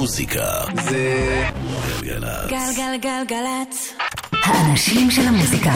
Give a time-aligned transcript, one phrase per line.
[0.00, 1.44] המוזיקה זה
[2.00, 2.50] גלגלצ.
[2.50, 3.92] גלגלגלגלצ.
[4.44, 5.70] האנשים של המוזיקה.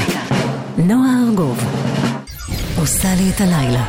[0.79, 1.59] נועה ארגוב
[2.79, 3.85] עושה לי את הלילה.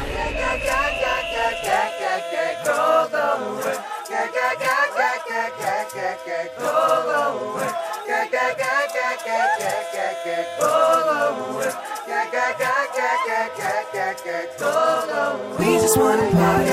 [14.46, 16.70] We just wanna party,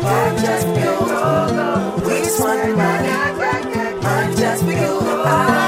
[0.00, 2.08] party just you.
[2.08, 5.67] We just wanna party, party just you.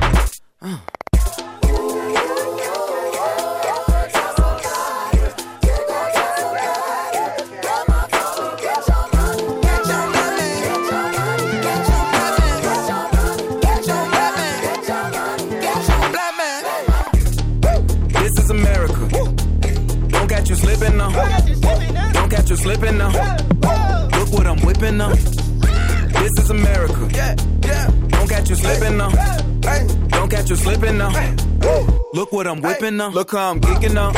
[32.51, 33.07] I'm whipping now.
[33.07, 34.11] Look how I'm geeking now.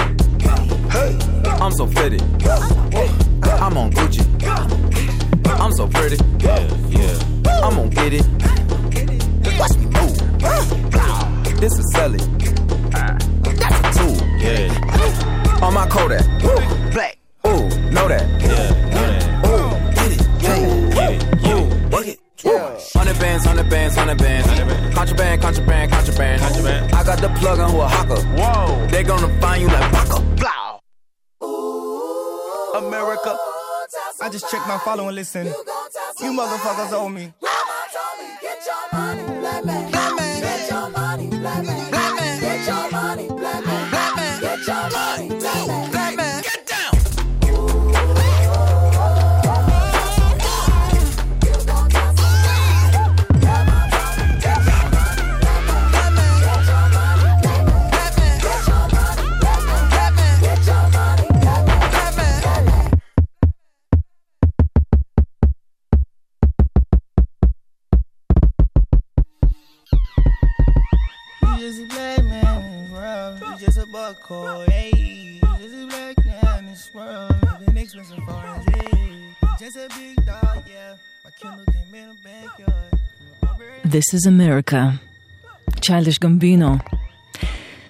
[1.64, 2.24] I'm so fitted.
[3.62, 4.26] I'm on Gucci.
[5.60, 6.18] I'm so pretty.
[6.40, 7.64] Yeah, yeah.
[7.64, 8.26] I'm gonna get it.
[9.60, 10.18] Watch me move.
[11.62, 12.18] This is Sally.
[12.96, 13.16] Ah.
[13.44, 14.28] That's a tool.
[14.40, 15.62] Yeah.
[15.62, 16.26] On my Kodak.
[34.84, 35.46] follow and listen.
[35.46, 35.56] You,
[36.22, 37.34] you motherfuckers owe me.
[38.42, 39.92] Get your money, black man.
[39.92, 41.93] Get your money, black man.
[71.64, 73.40] just a black man in this world.
[73.40, 74.92] You just a hey.
[74.96, 77.36] You just a black man in this world.
[77.78, 78.18] Expensive.
[79.60, 80.96] Just a big dog, yeah.
[81.24, 83.00] My Kindle came in a backyard.
[83.86, 85.00] This is America.
[85.80, 86.82] Childish Gambino.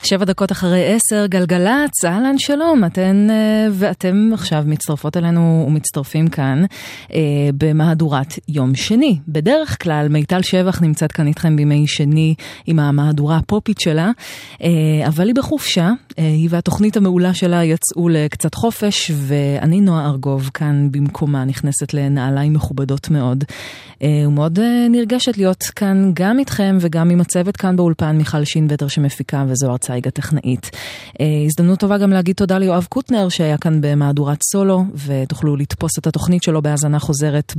[0.06, 6.66] שבע דקות אחרי עשר, גלגלצ, אהלן שלום, אתן אה, ואתם עכשיו מצטרפות אלינו ומצטרפים כאן
[7.14, 7.20] אה,
[7.58, 9.20] במהדורת יום שני.
[9.28, 14.12] בדרך כלל מיטל שבח נמצאת כאן איתכם בימי שני עם המהדורה הפופית שלה,
[14.64, 20.50] אה, אבל היא בחופשה, אה, היא והתוכנית המעולה שלה יצאו לקצת חופש, ואני נועה ארגוב
[20.54, 23.44] כאן במקומה, נכנסת לנעליים מכובדות מאוד,
[24.04, 29.46] ומאוד אה, נרגשת להיות כאן גם איתכם וגם עם הצוות כאן באולפן, מיכל שינווטר שמפיקה
[29.48, 30.72] וזוהר צייג הטכנאית.
[31.22, 36.08] אה, הזדמנות טובה גם להגיד תודה ליואב קוטנר שהיה כאן במהדורת סולו, ותוכלו לתפוס את
[36.08, 37.54] התוכנית שלו בהאזנה חוזרת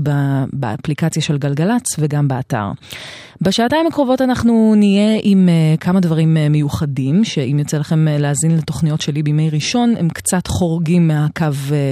[0.52, 2.70] באפליקציה של גלגלצ וגם באתר.
[3.40, 5.48] בשעתיים הקרובות אנחנו נהיה עם
[5.80, 11.46] כמה דברים מיוחדים, שאם יוצא לכם להאזין לתוכניות שלי בימי ראשון, הם קצת חורגים מהקו,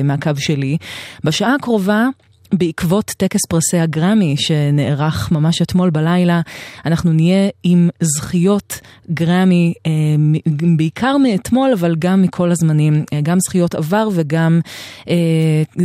[0.05, 0.76] מהקו שלי.
[1.25, 2.09] בשעה הקרובה...
[2.52, 6.40] בעקבות טקס פרסי הגרמי שנערך ממש אתמול בלילה,
[6.87, 9.90] אנחנו נהיה עם זכיות גרמי, אה,
[10.76, 14.60] בעיקר מאתמול, אבל גם מכל הזמנים, אה, גם זכיות עבר וגם
[15.08, 15.14] אה,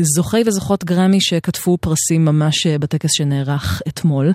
[0.02, 4.32] זוכי וזוכות גרמי שכתבו פרסים ממש בטקס שנערך אתמול.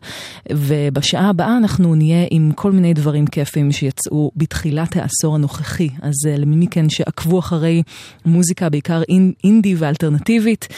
[0.53, 5.89] ובשעה הבאה אנחנו נהיה עם כל מיני דברים כיפים שיצאו בתחילת העשור הנוכחי.
[6.03, 7.83] אז למי מכן שעקבו אחרי
[8.27, 10.69] מוזיקה, בעיקר אינ, אינדי ואלטרנטיבית,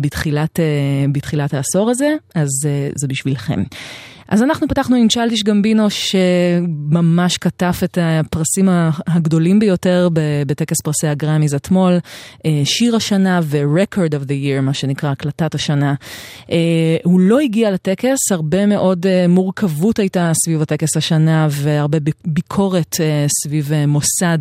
[0.00, 0.60] בתחילת,
[1.12, 3.62] בתחילת העשור הזה, אז אה, זה בשבילכם.
[4.28, 8.68] אז אנחנו פתחנו עם צ'לדיש גמבינו שממש כתב את הפרסים
[9.06, 10.08] הגדולים ביותר
[10.46, 11.98] בטקס פרסי הגרמיז אתמול,
[12.46, 15.94] אה, שיר השנה ו-record of the year, מה שנקרא הקלטת השנה.
[16.50, 16.56] אה,
[17.04, 22.96] הוא לא הגיע לטקס, הרבה מאוד אה, מורכבות הייתה סביב הטקס השנה והרבה ביקורת
[23.42, 24.38] סביב מוסד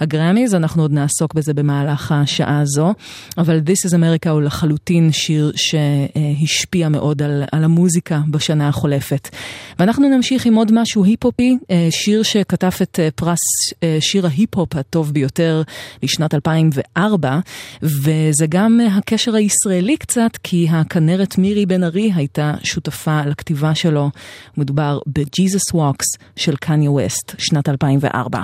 [0.00, 2.94] הגרמיז, אנחנו עוד נעסוק בזה במהלך השעה הזו,
[3.38, 9.25] אבל This is America הוא לחלוטין שיר שהשפיע מאוד על, על המוזיקה בשנה החולפת.
[9.78, 13.38] ואנחנו נמשיך עם עוד משהו היפ-הופי, אה, שיר שכתב את אה, פרס
[13.82, 15.62] אה, שיר ההיפ-הופ הטוב ביותר
[16.02, 17.38] לשנת 2004,
[17.82, 24.10] וזה גם הקשר הישראלי קצת, כי הכנרת מירי בן ארי הייתה שותפה לכתיבה שלו.
[24.56, 28.42] מדובר ב-Jesus Walks של קניה ווסט, שנת 2004.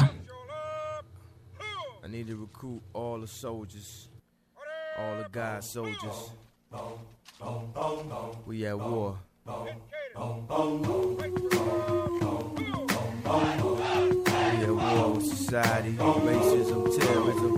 [2.02, 4.08] I need to recruit all the soldiers,
[4.98, 6.18] all the God soldiers.
[8.46, 9.18] We at war.
[9.44, 9.74] We at
[14.70, 17.52] war society, racism, terrorism.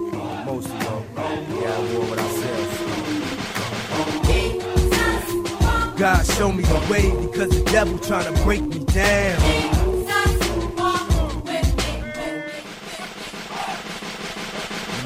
[0.46, 1.02] Most of all,
[1.50, 2.74] we at war with ourselves.
[5.98, 10.03] God show me the way because the devil trying to break me down.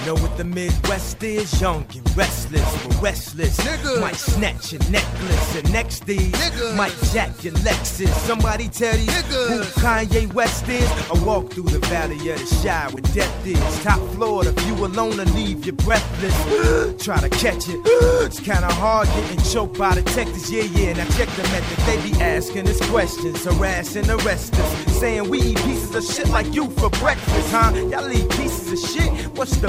[0.07, 1.61] Know what the Midwest is?
[1.61, 3.57] Young and restless, but restless.
[3.59, 4.01] Nigga.
[4.01, 6.33] Might snatch your necklace and next thing
[6.77, 8.09] might jack your Lexus.
[8.27, 10.89] Somebody tell you who Kanye West is?
[11.11, 13.83] I walk through the valley of the shy where death is.
[13.83, 16.37] Top floor, the view alone will leave you breathless.
[17.05, 17.81] Try to catch it.
[18.29, 20.51] It's kinda hard getting choked by detectives.
[20.51, 21.79] Yeah, yeah, now check the method.
[21.87, 24.99] They be asking us questions, harassing the rest us.
[24.99, 27.73] Saying we eat pieces of shit like you for breakfast, huh?
[27.91, 29.11] Y'all eat pieces of shit?
[29.37, 29.69] What's the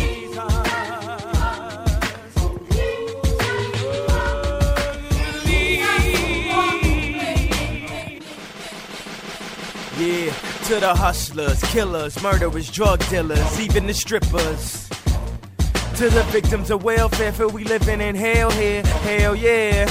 [10.01, 10.33] Yeah,
[10.63, 14.89] to the hustlers, killers, murderers, drug dealers, even the strippers.
[15.97, 19.85] To the victims of welfare, for we living in hell here, hell yeah.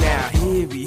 [0.00, 0.86] Now here me,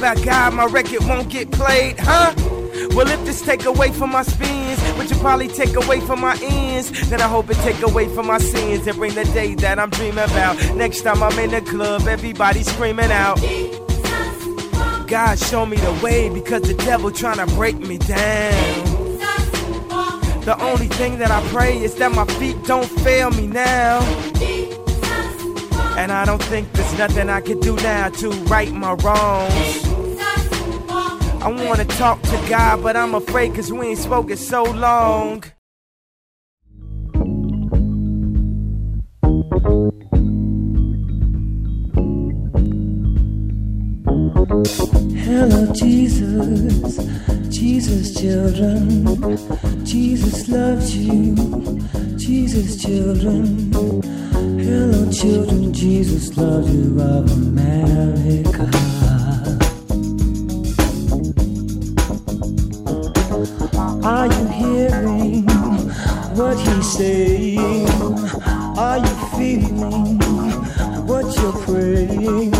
[0.00, 2.32] God, my record won't get played, huh?
[2.94, 6.38] Well, if this take away from my spins, which will probably take away from my
[6.42, 9.78] ends, then I hope it take away from my sins and bring the day that
[9.78, 10.56] I'm dreaming about.
[10.74, 13.36] Next time I'm in the club, everybody screaming out.
[15.06, 18.84] God show me the way because the devil trying to break me down.
[20.44, 24.00] The only thing that I pray is that my feet don't fail me now.
[25.98, 29.89] And I don't think there's nothing I can do now to right my wrongs.
[31.42, 35.42] I wanna talk to God, but I'm afraid cause we ain't spoken so long.
[45.24, 46.98] Hello, Jesus,
[47.48, 49.86] Jesus, children.
[49.86, 51.34] Jesus loves you,
[52.18, 53.72] Jesus, children.
[54.58, 59.19] Hello, children, Jesus loves you of America.
[64.02, 65.42] Are you hearing
[66.34, 67.86] what he's saying?
[68.78, 70.18] Are you feeling
[71.06, 72.54] what you're praying?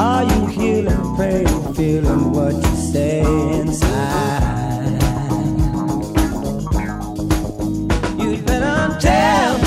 [0.00, 3.20] Are you healing pain, feeling what you say
[3.60, 4.98] inside?
[8.18, 9.58] You'd better tell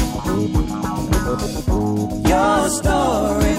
[2.27, 3.50] your story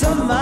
[0.00, 0.39] some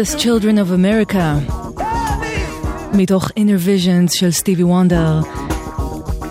[0.00, 1.52] Jesus Children of America,
[2.92, 5.20] מתוך Inner Visions של סטיבי וונדר,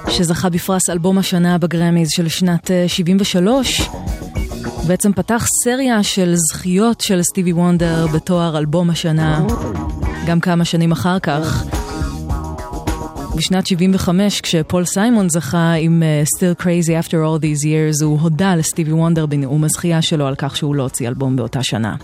[0.10, 3.90] שזכה בפרס אלבום השנה בגרמיז של שנת אה, 73.
[4.88, 9.42] בעצם פתח סריה של זכיות של סטיבי וונדר בתואר אלבום השנה,
[10.28, 11.66] גם כמה שנים אחר כך.
[13.36, 18.56] בשנת 75, כשפול סיימון זכה עם uh, Still Crazy After All These Years, הוא הודה
[18.56, 21.96] לסטיבי וונדר בנאום הזכייה שלו על כך שהוא לא הוציא אלבום באותה שנה.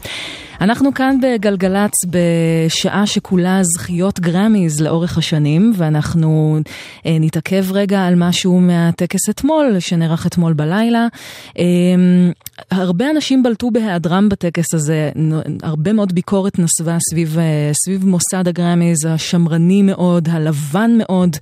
[0.62, 6.60] אנחנו כאן בגלגלצ בשעה שכולה זכיות גרמיז לאורך השנים, ואנחנו
[7.06, 11.08] אה, נתעכב רגע על משהו מהטקס אתמול, שנערך אתמול בלילה.
[11.60, 11.64] אה,
[12.72, 15.12] הרבה אנשים בלטו בהיעדרם בטקס הזה,
[15.64, 21.38] הרבה מאוד ביקורת נסבה סביב, אה, סביב מוסד הגרמיז השמרני מאוד, הלבן מאוד,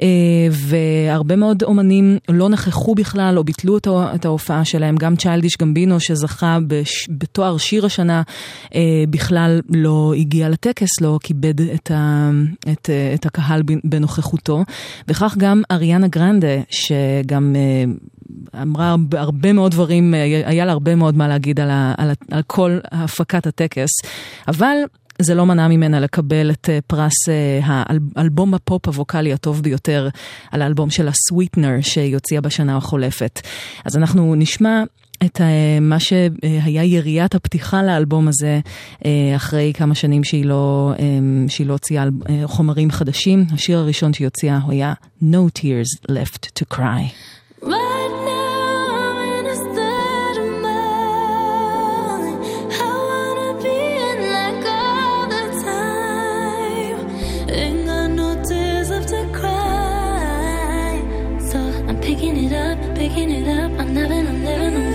[0.00, 0.06] אה,
[0.50, 4.96] והרבה מאוד אומנים לא נכחו בכלל או ביטלו את ההופעה שלהם.
[4.96, 6.58] גם צ'יילדיש גמבינו שזכה
[7.08, 8.22] בתואר שיר השנה,
[9.10, 12.30] בכלל לא הגיע לטקס, לא כיבד את, ה,
[12.72, 14.64] את, אה, את הקהל בנוכחותו.
[15.08, 17.84] וכך גם אריאנה גרנדה, שגם אה,
[18.62, 22.14] אמרה הרבה- מאוד דברים, אה, היה לה הרבה מאוד מה להגיד על, ה, על, ה,
[22.30, 23.90] על כל הפקת הטקס,
[24.48, 24.76] אבל
[25.18, 27.60] זה לא מנע ממנה לקבל את אה, פרס אה,
[28.16, 30.08] האלבום הפופ הווקאלי הטוב ביותר
[30.50, 33.40] על האלבום שלה, Sweetener, שהיא הוציאה בשנה החולפת.
[33.84, 34.82] אז אנחנו נשמע
[35.24, 38.60] את אה, מה שהיה יריית הפתיחה לאלבום הזה,
[39.04, 41.04] אה, אחרי כמה שנים שהיא לא, אה,
[41.48, 42.04] שהיא לא הוציאה
[42.44, 43.44] חומרים חדשים.
[43.52, 44.92] השיר הראשון שהיא הוציאה הוא היה
[45.22, 47.02] No Tears Left to Cry.
[62.14, 63.70] Picking it up, picking it up.
[63.80, 64.93] I'm loving, I'm living, I'm living.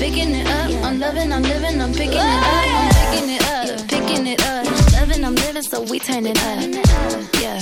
[0.00, 0.70] picking it up.
[0.82, 2.70] I'm loving, I'm living, I'm picking it up.
[2.74, 4.64] I'm picking it up, picking it up.
[4.94, 6.58] Loving, I'm living, so we turn it up.
[7.42, 7.60] Yeah,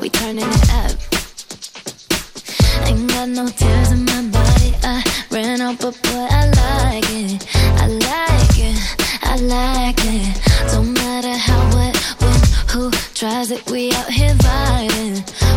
[0.00, 0.92] we turning it up.
[2.86, 4.70] Ain't got no tears in my body.
[4.84, 7.46] I ran out, but boy, I like it.
[7.82, 8.78] I like it.
[9.32, 10.30] I like it.
[10.70, 12.40] Don't matter how, what, when,
[12.72, 13.68] who tries it.
[13.68, 15.51] We out here vibing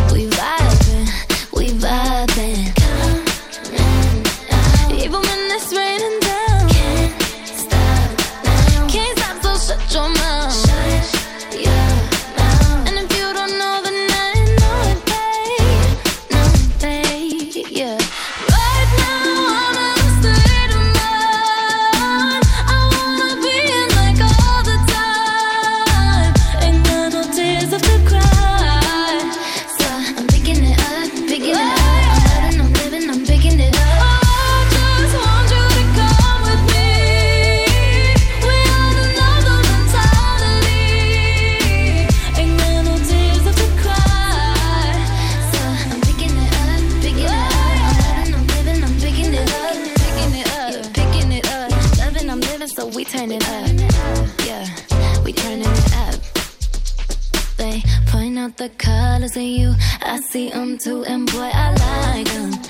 [58.46, 59.74] out the colors of you.
[60.02, 62.65] I see them too, and boy, I like them.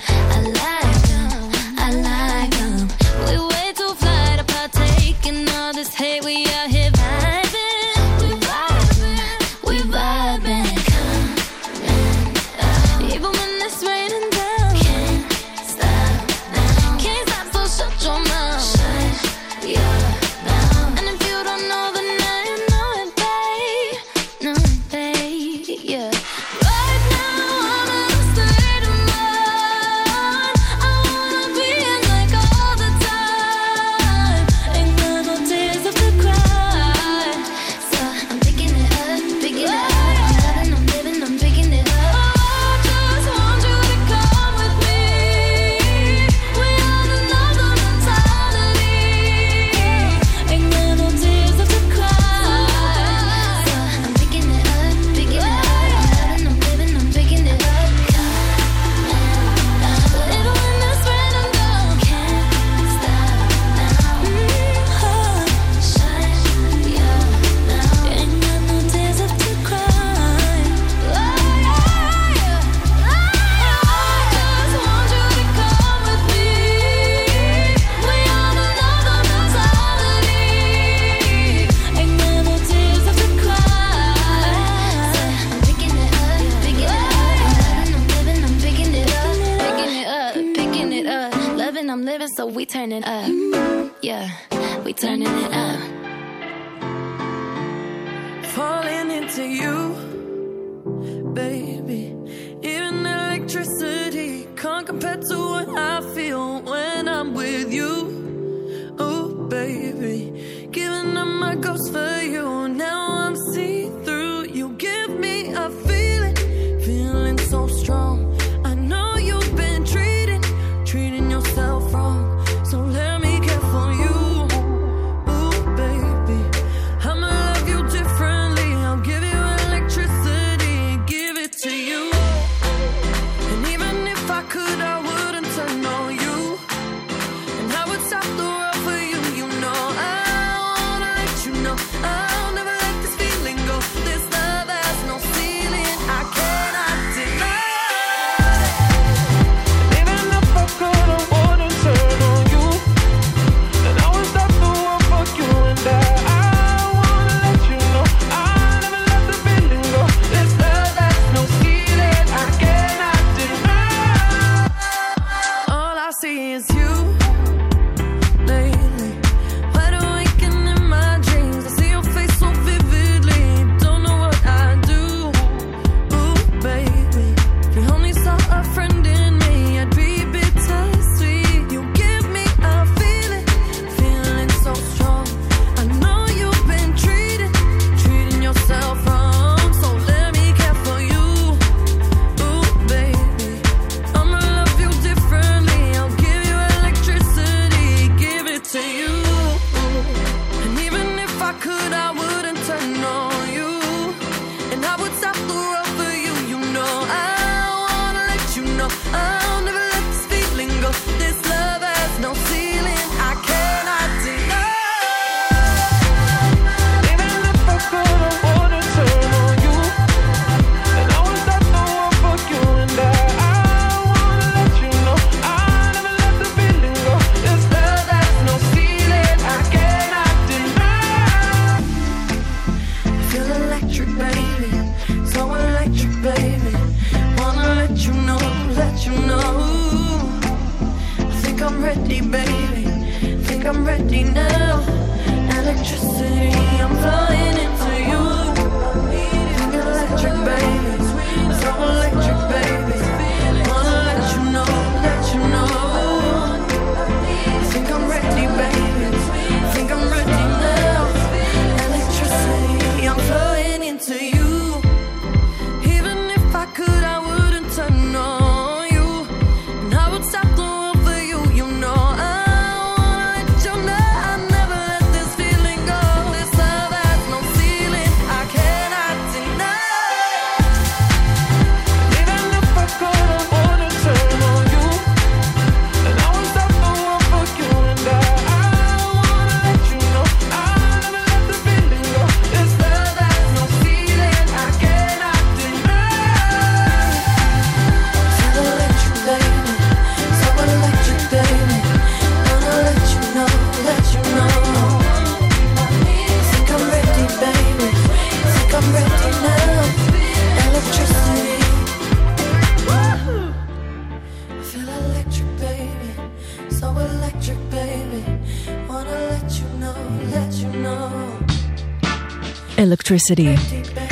[322.87, 323.59] Electricity,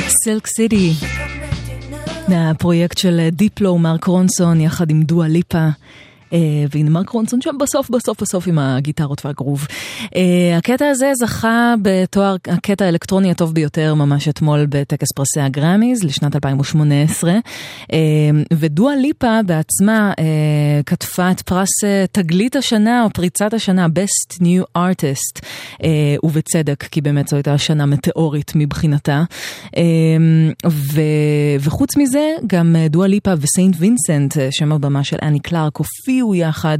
[0.08, 0.92] סילק סיטי,
[2.28, 5.68] מהפרויקט של דיפלו, מרק רונסון, יחד עם דואה ליפה.
[6.32, 6.38] אה,
[6.70, 9.66] והנה מרק רונסון שם בסוף בסוף בסוף עם הגיטרות והגרוב.
[10.16, 16.34] אה, הקטע הזה זכה בתואר הקטע האלקטרוני הטוב ביותר ממש אתמול בטקס פרסי הגראמיז לשנת
[16.34, 17.32] 2018.
[17.92, 17.98] אה,
[18.52, 20.12] ודואה ליפה בעצמה
[20.86, 21.68] כתבה את פרס
[22.12, 25.40] תגלית השנה או פריצת השנה Best New Artist
[26.22, 29.22] ובצדק כי באמת זו הייתה שנה מטאורית מבחינתה.
[30.66, 31.00] ו,
[31.60, 36.78] וחוץ מזה גם אה, דואה ליפה וסיינט וינסנט שם הבמה של אני קלארק הופיעו יחד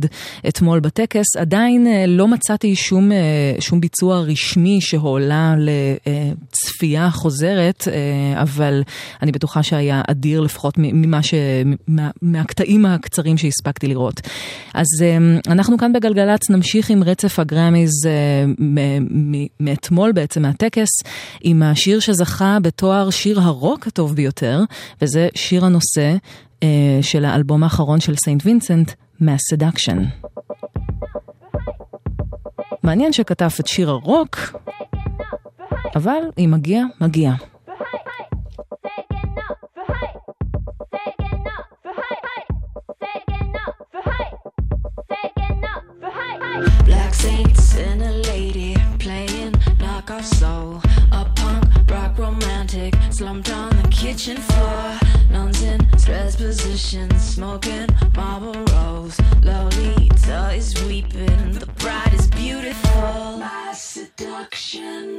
[0.48, 1.36] אתמול בטקס.
[1.38, 3.16] עדיין אה, לא מצאתי שום, אה,
[3.60, 8.82] שום ביצוע רשמי שהועלה לצפייה חוזרת, אה, אבל
[9.22, 11.34] אני בטוחה שהיה אדיר לפחות ממה ש...
[11.88, 14.20] מה, מהקטעים הקצרים שהספקתי לראות.
[14.74, 14.86] אז
[15.46, 17.38] אנחנו כאן בגלגלצ נמשיך עם רצף
[18.58, 20.88] מ- מאתמול בעצם מהטקס,
[21.40, 24.60] עם השיר שזכה בתואר שיר הרוק הטוב ביותר,
[25.02, 26.16] וזה שיר הנושא
[27.02, 30.26] של האלבום האחרון של סיינט וינסנט, Seduction.
[32.82, 34.36] מעניין שכתב את שיר הרוק,
[35.96, 37.32] אבל אם מגיע, מגיע.
[46.86, 50.85] Black saints and a lady playing knockoff soul.
[52.18, 54.98] Romantic slumped on the kitchen floor.
[55.30, 59.20] Nuns in stress positions, smoking marble rolls.
[59.42, 63.38] Lolita is weeping, the bride is beautiful.
[63.38, 65.18] My seduction.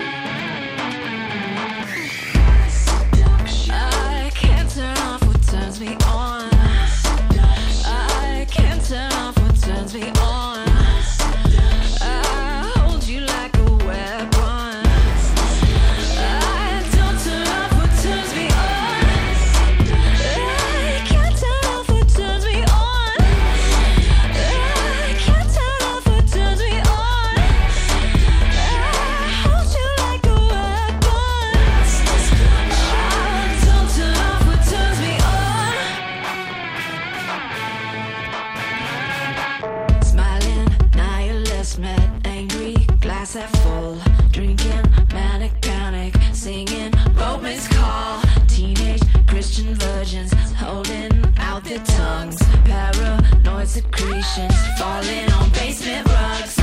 [51.67, 52.37] Their tongues.
[52.63, 56.56] Paranoid secretions falling on basement rugs.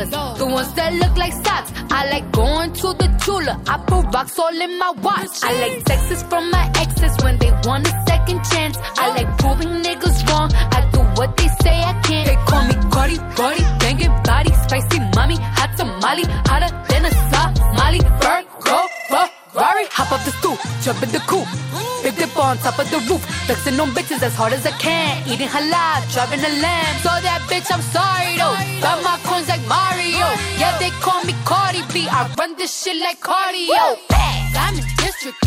[0.00, 1.72] Balenciagas, the ones that look like socks.
[1.90, 5.42] I like going to the Tula, I put rocks all in my watch.
[5.42, 8.78] I like texts from my exes when they want a second chance.
[8.96, 10.50] I like proving niggas wrong.
[10.54, 12.26] I do what they say I can't.
[12.26, 18.00] They call me Cardi, Cardi, banging body, spicy mommy, hot tamale, hotter than a Somali.
[18.20, 21.48] Virgo, Ferrari, hop up the stoop, jump in the coupe.
[22.02, 25.28] Big dip on top of the roof, flexing on bitches as hard as I can.
[25.28, 26.96] Eating halal, driving a lamb.
[27.04, 28.56] So that bitch, I'm sorry though.
[28.80, 29.19] Got my
[30.78, 32.06] they call me Cardi B.
[32.10, 33.98] I run this shit like cardio.
[34.54, 35.46] I'm in district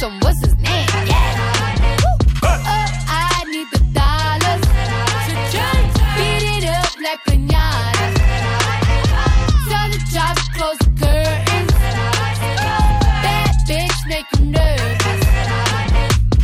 [0.00, 0.86] He's so handsome, what's his name?
[2.42, 4.62] Oh, I need the dollars
[5.26, 5.92] to change.
[6.16, 8.06] Beat it up like pinata.
[9.68, 11.72] Tell the job close the curtains.
[13.22, 15.20] Bad bitch make you nervous.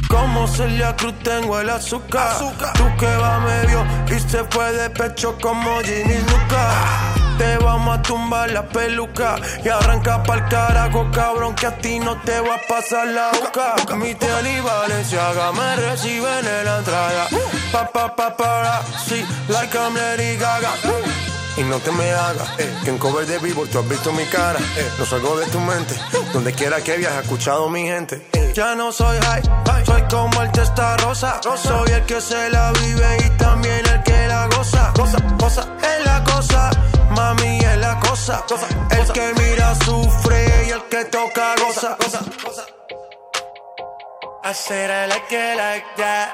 [0.09, 2.37] Como Celia Cruz tengo el azúcar.
[2.75, 7.26] Tú que va medio y se fue de pecho como Ginny Luca.
[7.39, 12.17] Te vamos a tumbar la peluca y arranca pa'l carajo, cabrón, que a ti no
[12.23, 13.75] te va a pasar la boca.
[13.97, 17.29] Mi tele y Valenciaga me reciben en la entrada.
[17.73, 20.71] Pa, pa, pa, para, sí, like I'm Lady Gaga.
[21.59, 24.25] Y no te me hagas, eh, que en cover de vivo tú has visto mi
[24.27, 24.59] cara.
[24.77, 25.95] Eh, no salgo de tu mente,
[26.35, 28.27] donde quiera que viajes, escuchado mi gente.
[28.35, 29.43] Eh, ya no soy high,
[29.87, 31.41] soy como el testa rosa.
[31.43, 34.93] Soy el que se la vive y también el que la goza.
[34.95, 36.71] Cosa, cosa, es la cosa,
[37.27, 38.45] mami es la cosa.
[38.91, 41.97] El que mira sufre y el que toca goza.
[44.45, 46.29] I said I like it like that.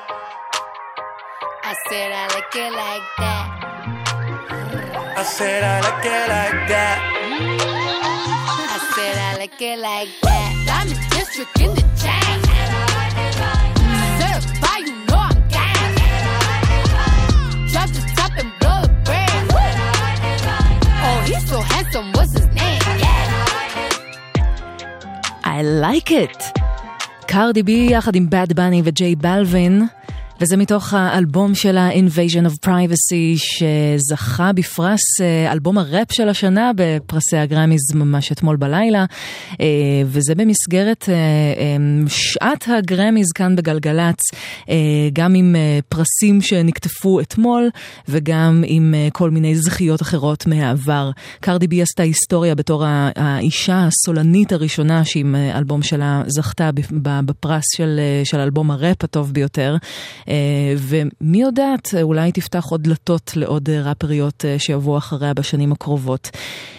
[1.65, 3.45] I said I like it like that.
[5.17, 6.99] I said I like it like that.
[8.75, 10.51] I said I like it like that.
[10.77, 12.62] I'm in district in the chain.
[21.27, 22.83] He's so handsome, what's his name?
[25.45, 26.39] I like it.
[27.27, 29.83] קרדי בי יחד עם בad בני וג'יי בלווין,
[30.43, 37.37] וזה מתוך האלבום שלה Invasion of Privacy, שזכה בפרס אה, אלבום הראפ של השנה בפרסי
[37.37, 39.05] הגרמיז ממש אתמול בלילה,
[39.61, 39.67] אה,
[40.07, 41.77] וזה במסגרת אה,
[42.09, 44.21] שעת הגרמיז כאן בגלגלצ,
[45.13, 45.57] גם עם
[45.89, 47.71] פרסים שנקטפו אתמול,
[48.09, 51.11] וגם עם כל מיני זכיות אחרות מהעבר.
[51.41, 52.85] קרדי בי עשתה היסטוריה בתור
[53.17, 56.71] האישה הסולנית הראשונה שעם אלבום שלה זכתה
[57.25, 59.77] בפרס של, של אלבום הראפ הטוב ביותר.
[60.79, 66.31] ומי יודעת, אולי תפתח עוד דלתות לעוד אה, ראפריות אה, שיבואו אחריה בשנים הקרובות.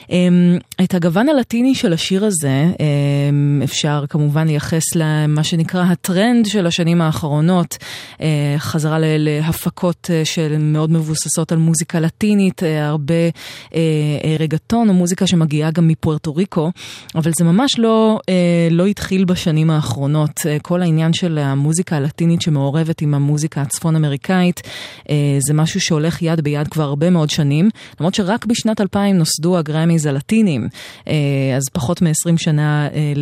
[0.09, 6.67] אמ, את הגוון הלטיני של השיר הזה אמ, אפשר כמובן לייחס למה שנקרא הטרנד של
[6.67, 7.77] השנים האחרונות,
[8.21, 13.79] אה, חזרה להפקות אה, של מאוד מבוססות על מוזיקה לטינית, אה, הרבה אה,
[14.23, 16.71] אה, רגטון או מוזיקה שמגיעה גם מפוארטו ריקו,
[17.15, 20.39] אבל זה ממש לא, אה, לא התחיל בשנים האחרונות.
[20.45, 24.61] אה, כל העניין של המוזיקה הלטינית שמעורבת עם המוזיקה הצפון אמריקאית,
[25.09, 29.57] אה, זה משהו שהולך יד ביד כבר הרבה מאוד שנים, למרות שרק בשנת 2000 נוסדו
[29.57, 30.67] הגרמיז הלטינים,
[31.07, 31.13] אה,
[31.57, 33.13] אז פחות מ-20 שנה אה,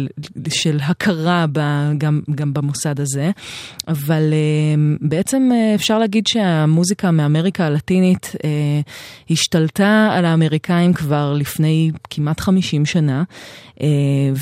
[0.50, 1.60] של הכרה ב,
[1.98, 3.32] גם, גם במוסד הזה,
[3.88, 8.50] אבל אה, בעצם אה, אפשר להגיד שהמוזיקה מאמריקה הלטינית אה,
[9.30, 13.24] השתלטה על האמריקאים כבר לפני כמעט 50 שנה,
[13.82, 13.88] אה,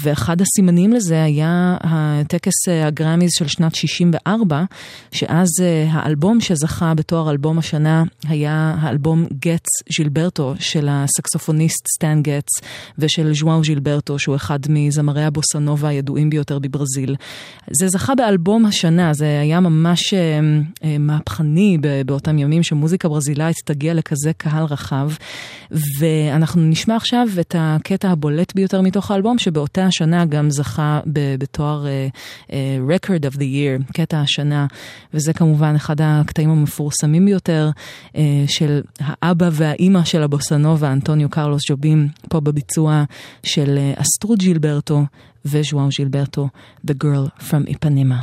[0.03, 4.63] ואחד הסימנים לזה היה הטקס אה, הגרמיז של שנת 64,
[5.11, 5.47] שאז
[5.89, 12.51] האלבום שזכה בתואר אלבום השנה היה האלבום גטס ז'ילברטו של הסקסופוניסט סטן גטס
[12.97, 17.15] ושל ז'ואאו ז'ילברטו, שהוא אחד מזמרי הבוסנובה הידועים ביותר בברזיל.
[17.71, 20.39] זה זכה באלבום השנה, זה היה ממש אה,
[20.83, 25.11] אה, מהפכני באותם ימים שמוזיקה ברזילאית תגיע לכזה קהל רחב.
[25.71, 30.99] ואנחנו נשמע עכשיו את הקטע הבולט ביותר מתוך האלבום, שבאותה השנה גם זכה
[31.39, 32.51] בתואר uh, uh,
[32.89, 34.65] Record of the Year, קטע השנה,
[35.13, 37.69] וזה כמובן אחד הקטעים המפורסמים ביותר
[38.07, 43.03] uh, של האבא והאימא של הבוסנובה, אנטוניו קרלוס ג'ובים, פה בביצוע
[43.43, 45.03] של uh, אסטרוד ג'ילברטו
[45.45, 46.49] וז'ואאו ג'ילברטו,
[46.87, 48.19] The Girl from Ipanema.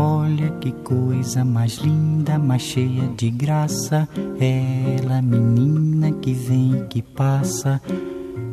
[0.00, 4.08] Olha que coisa mais linda, mais cheia de graça.
[4.38, 7.80] Ela, menina que vem e que passa,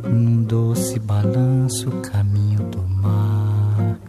[0.06, 4.00] num doce balanço, caminho do mar.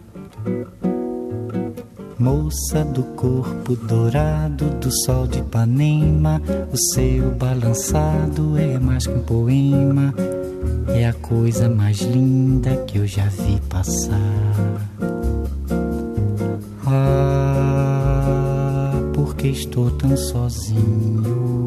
[2.19, 9.21] Moça do corpo dourado do sol de Ipanema, o seu balançado é mais que um
[9.21, 10.13] poema,
[10.87, 14.87] é a coisa mais linda que eu já vi passar.
[16.87, 18.11] Ah,
[19.13, 21.66] porque estou tão sozinho.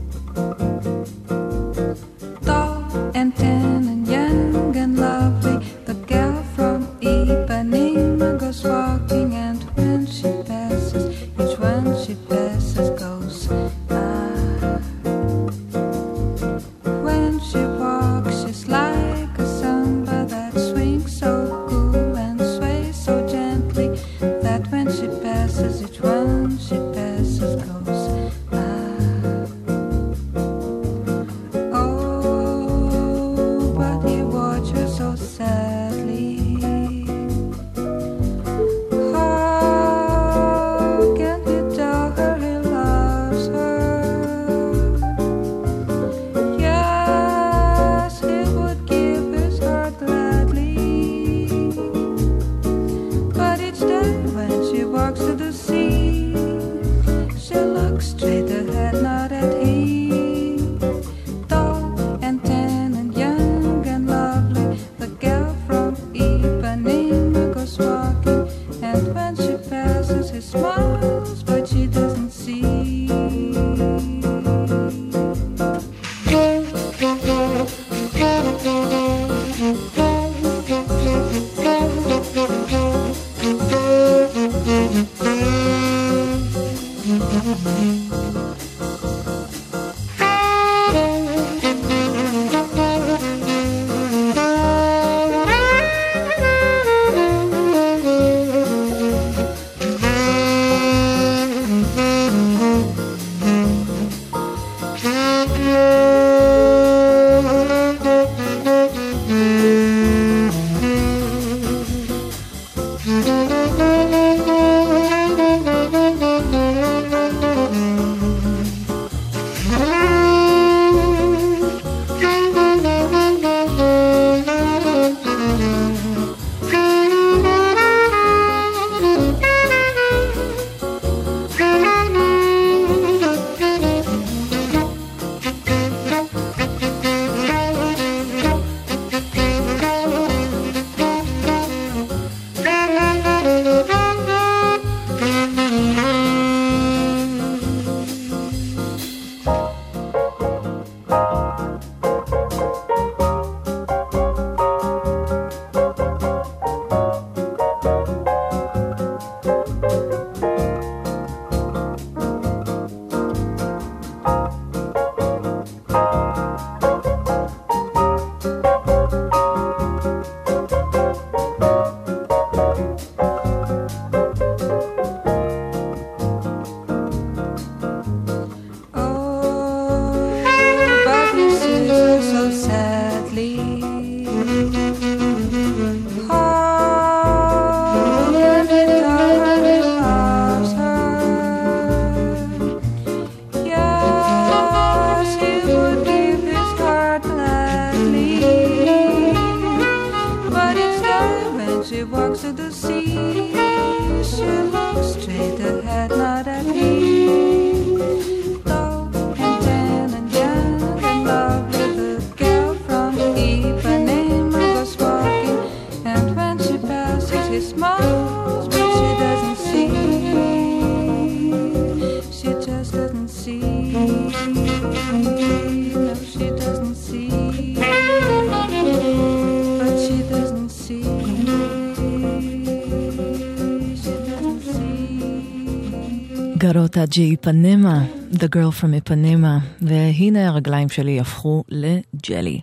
[237.01, 237.07] See.
[237.07, 242.61] Garota de Ipanema, The Girl from Ipanema, והנה הרגליים שלי הפכו לג'לי.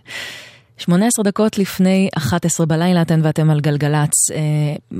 [0.77, 4.31] 18 דקות לפני 11 בלילה, אתן ואתם על גלגלצ.
[4.31, 4.37] אה,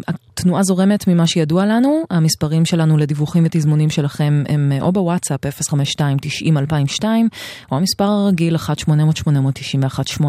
[0.07, 7.03] התנועה זורמת ממה שידוע לנו, המספרים שלנו לדיווחים ותזמונים שלכם הם אה, או בוואטסאפ 052-90-2002,
[7.71, 10.23] או המספר הרגיל 1-800-891-8.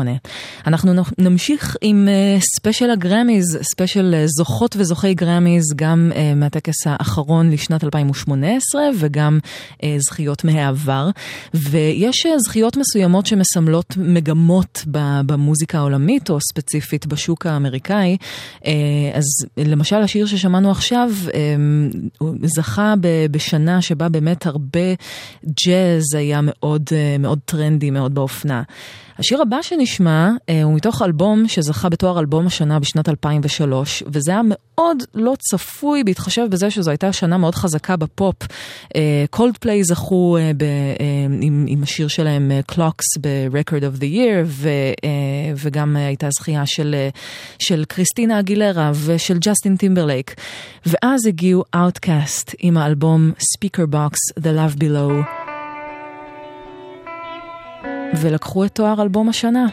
[0.66, 2.08] אנחנו נמשיך עם
[2.56, 9.38] ספיישל הגרמיז, ספיישל זוכות וזוכי גרמיז, גם אה, מהטקס האחרון לשנת 2018 וגם
[9.82, 11.10] אה, זכיות מהעבר.
[11.54, 14.84] ויש אה, זכיות מסוימות שמסמלות מגמות
[15.26, 18.16] במוזיקה העולמית, או ספציפית בשוק האמריקאי.
[19.14, 19.24] אז
[19.56, 21.10] למשל השיר ששמענו עכשיו
[22.18, 22.94] הוא זכה
[23.30, 24.94] בשנה שבה באמת הרבה
[25.46, 26.82] ג'אז היה מאוד,
[27.18, 28.62] מאוד טרנדי, מאוד באופנה.
[29.20, 34.40] השיר הבא שנשמע אה, הוא מתוך אלבום שזכה בתואר אלבום השנה בשנת 2003, וזה היה
[34.44, 38.36] מאוד לא צפוי בהתחשב בזה שזו הייתה שנה מאוד חזקה בפופ.
[39.30, 40.66] קולדפליי זכו אה, ב, אה,
[41.40, 46.28] עם, עם השיר שלהם אה, Clocks ב-Record of the Year, ו, אה, וגם אה, הייתה
[46.30, 47.08] זכייה של, אה,
[47.58, 50.34] של קריסטינה אגילרה ושל ג'סטין טימברלייק.
[50.86, 55.39] ואז הגיעו Outkast עם האלבום Speakerboxxx The Love Below.
[58.16, 59.66] ולקחו את תואר אלבום השנה.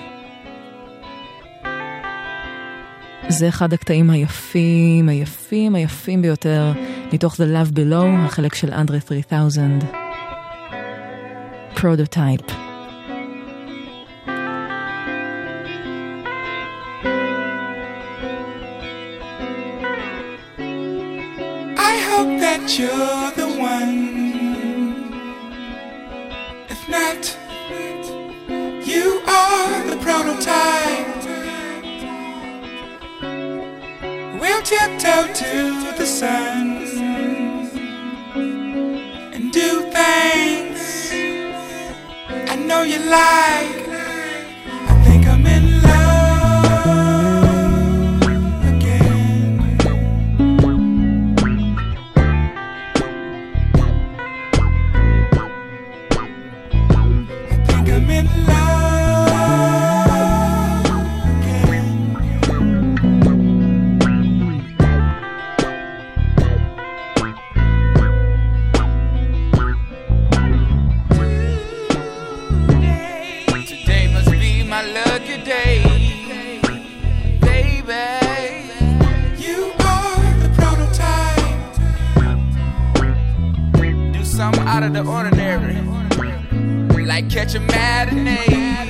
[3.30, 6.72] זה אחד הקטעים היפים, היפים, היפים ביותר,
[7.14, 9.80] מתוך The Love Below, החלק של אנדרה 3000.
[11.82, 12.42] פרוטוטייפ.
[21.92, 23.98] I hope that you're the one.
[26.74, 27.24] If not,
[29.28, 31.24] are the prototype.
[34.40, 36.78] We'll tiptoe to the sun
[39.34, 41.12] and do things
[42.52, 43.87] I know you like.
[84.54, 85.76] Something out of the ordinary,
[87.06, 88.87] like catch a matinee,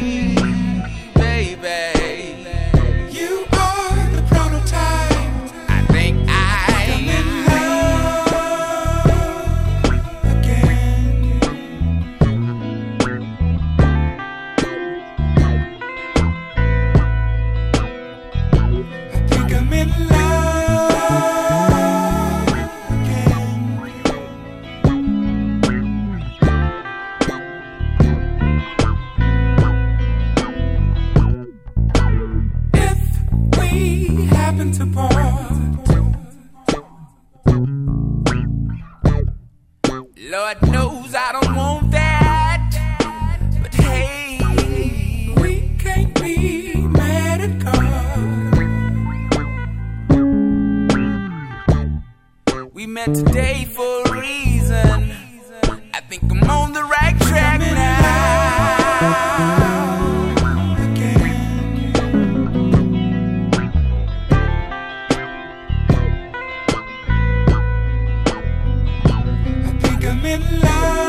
[70.27, 71.06] been lying.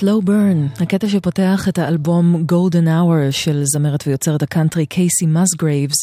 [0.00, 5.96] Slow Burn, הקטע שפותח את האלבום Golden Hour של זמרת ויוצרת הקאנטרי קייסי מסגרייבס.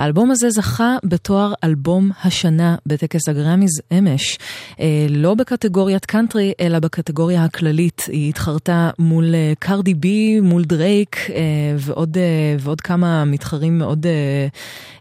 [0.00, 4.38] האלבום הזה זכה בתואר אלבום השנה בטקס הגרמיז אמש,
[4.80, 8.06] אה, לא בקטגוריית קאנטרי, אלא בקטגוריה הכללית.
[8.12, 11.34] היא התחרתה מול אה, קרדי בי, מול דרייק אה,
[11.76, 12.16] ועוד,
[12.58, 14.06] ועוד כמה מתחרים מאוד,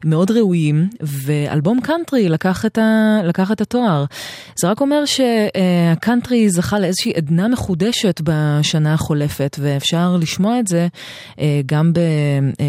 [0.06, 4.06] מאוד ראויים, ואלבום קאנטרי לקח את, ה, לקח את התואר.
[4.62, 10.88] זה רק אומר שהקאנטרי זכה לאיזושהי עדנה מחודשת בשנה החולפת, ואפשר לשמוע את זה
[11.66, 11.92] גם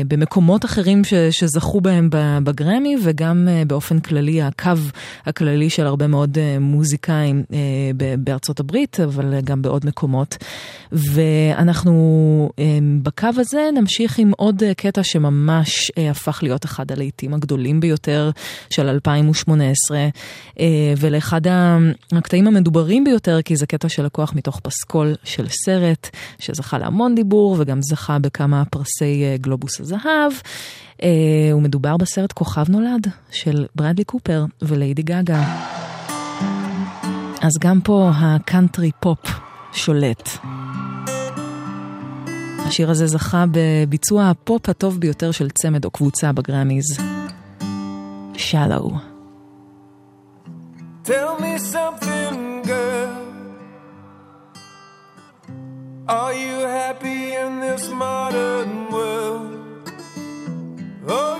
[0.08, 4.70] במקומות אחרים ש- שזכו בהם ב- בגרמי, וגם אה, באופן כללי, הקו
[5.26, 7.58] הכללי של הרבה מאוד אה, מוזיקאים אה,
[8.18, 10.36] בארצות הברית, אבל גם בעוד מקומות.
[10.92, 12.50] ואנחנו
[13.02, 18.30] בקו הזה נמשיך עם עוד קטע שממש הפך להיות אחד הלהיטים הגדולים ביותר
[18.70, 19.98] של 2018,
[20.60, 20.66] אה,
[20.98, 21.40] ולאחד
[22.12, 27.82] הקטעים המדוברים ביותר, כי זה קטע שלקוח מתוך פסקול של סרט, שזכה להמון דיבור וגם
[27.82, 30.32] זכה בכמה פרסי גלובוס הזהב.
[31.02, 35.42] אה, ומדובר בסרט כוכב נולד של ברדלי קופר וליידי גגה.
[37.40, 39.18] אז גם פה הקאנטרי פופ
[39.72, 40.28] שולט.
[42.66, 46.84] השיר הזה זכה בביצוע הפופ הטוב ביותר של צמד או קבוצה בגרמיז.
[48.36, 48.90] שלו.
[51.04, 53.16] Tell me something, girl.
[56.08, 59.60] Are you happy in this modern world?
[61.16, 61.39] Or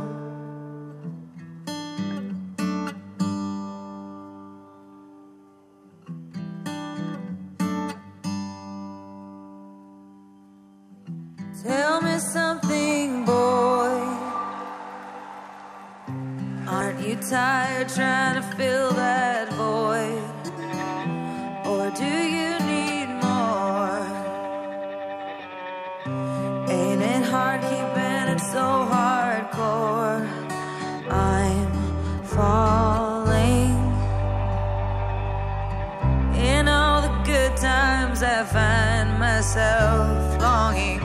[39.53, 40.99] Myself longing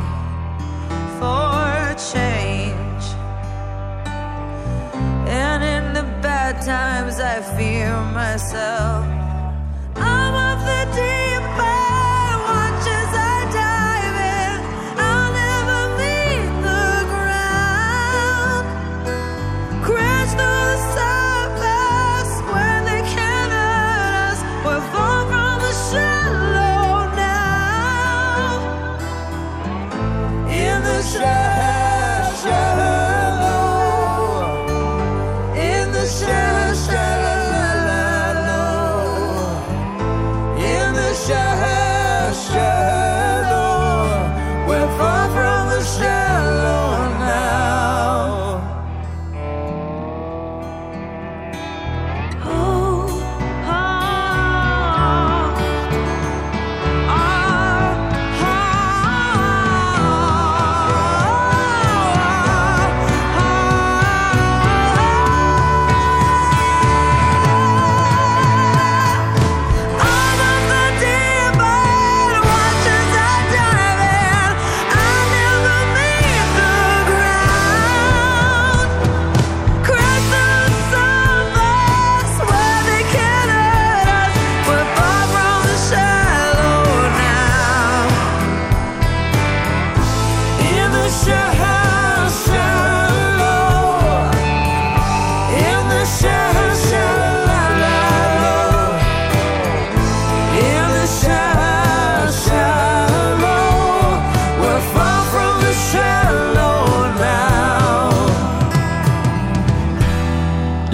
[1.18, 3.04] for change.
[5.26, 8.95] And in the bad times, I fear myself.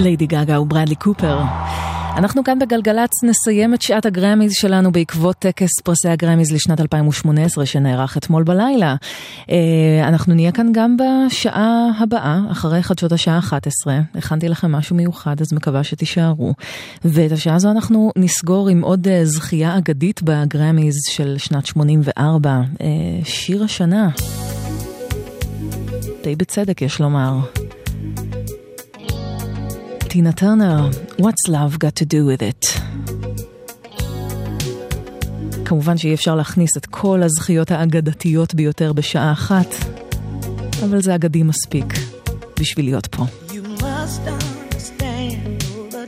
[0.03, 1.39] ליידי גאגה וברדלי קופר.
[2.17, 8.17] אנחנו כאן בגלגלצ נסיים את שעת הגרמיז שלנו בעקבות טקס פרסי הגרמיז לשנת 2018 שנערך
[8.17, 8.95] אתמול בלילה.
[9.49, 13.99] אה, אנחנו נהיה כאן גם בשעה הבאה, אחרי חדשות השעה 11.
[14.15, 16.53] הכנתי לכם משהו מיוחד, אז מקווה שתישארו.
[17.05, 22.87] ואת השעה הזו אנחנו נסגור עם עוד אה, זכייה אגדית בגרמיז של שנת 84, אה,
[23.23, 24.09] שיר השנה.
[26.23, 27.62] די בצדק יש לומר.
[30.13, 30.89] טינה טרנר,
[31.19, 32.79] What's Love Got to Do With It.
[35.65, 39.67] כמובן שאי אפשר להכניס את כל הזכיות האגדתיות ביותר בשעה אחת,
[40.83, 41.85] אבל זה אגדי מספיק
[42.59, 43.25] בשביל להיות פה.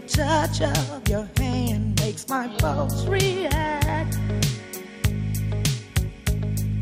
[0.07, 4.13] touch of your hand makes my pulse react.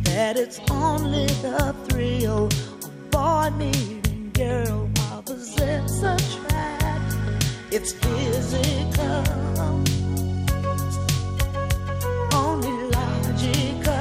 [0.09, 2.45] That it's only the thrill
[2.87, 6.82] of boy meeting girl while possess attract.
[7.75, 9.23] It's physical,
[12.35, 13.95] only logical.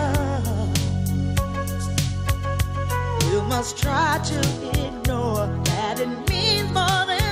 [3.30, 4.40] You must try to
[4.86, 7.31] ignore that it means more than.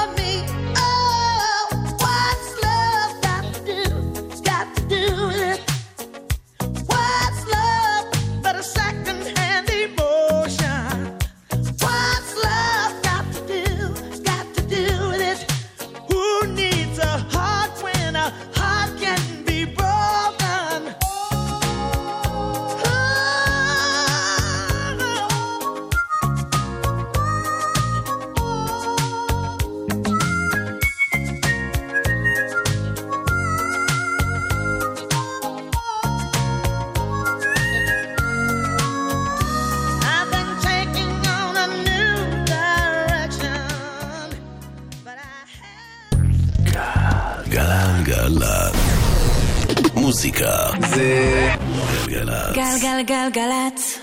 [53.01, 53.99] גלגלצ.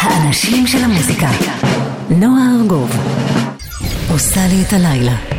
[0.00, 1.28] האנשים של המוזיקה.
[2.10, 2.90] נועה ארגוב.
[4.10, 5.31] עושה לי את הלילה.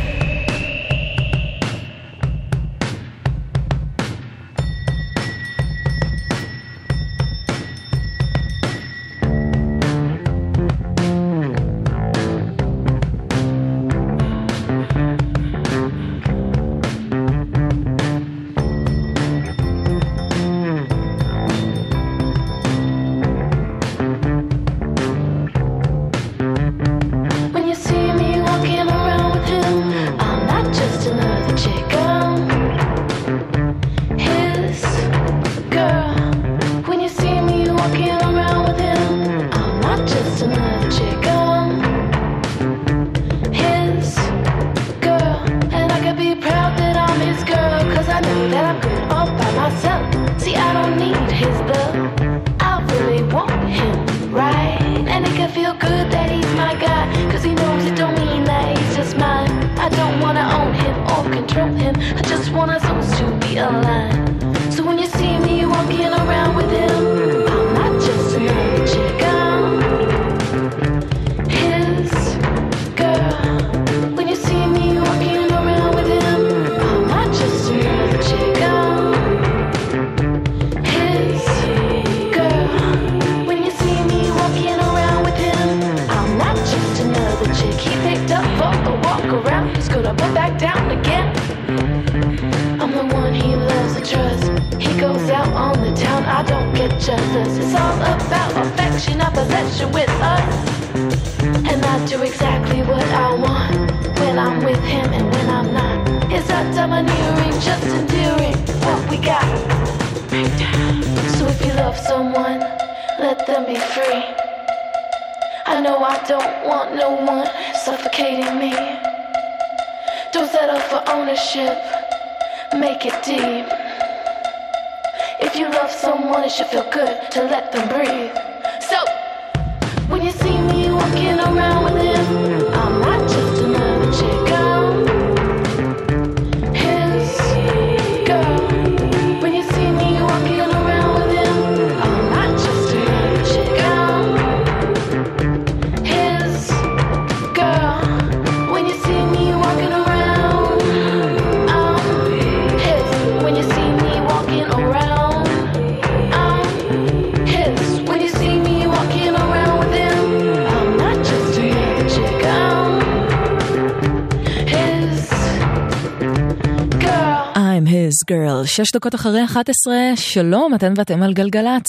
[168.76, 171.84] שש דקות אחרי 11, שלום, אתן ואתם על גלגלצ.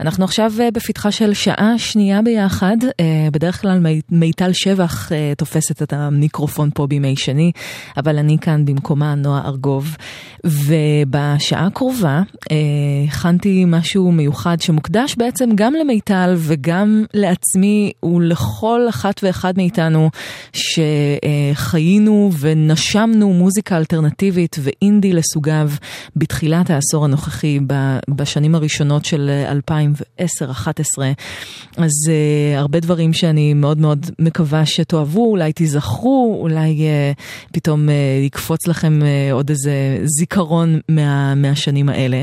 [0.00, 2.76] אנחנו עכשיו אה, בפתחה של שעה שנייה ביחד.
[3.00, 7.52] אה, בדרך כלל מי- מיטל שבח אה, תופסת את המיקרופון פה בימי שני,
[7.96, 9.96] אבל אני כאן במקומה נועה ארגוב.
[10.44, 12.22] ובשעה הקרובה
[13.08, 20.10] הכנתי משהו מיוחד שמוקדש בעצם גם למיטל וגם לעצמי ולכל אחת ואחד מאיתנו
[20.74, 25.70] שחיינו ונשמנו מוזיקה אלטרנטיבית ואינדי לסוגיו
[26.16, 27.60] בתחילת העשור הנוכחי,
[28.08, 29.30] בשנים הראשונות של
[30.20, 30.22] 2010-2011.
[31.76, 37.92] אז uh, הרבה דברים שאני מאוד מאוד מקווה שתאהבו, אולי תיזכרו, אולי uh, פתאום uh,
[38.26, 39.00] יקפוץ לכם
[39.32, 42.22] עוד איזה זיכרון מה, מהשנים האלה.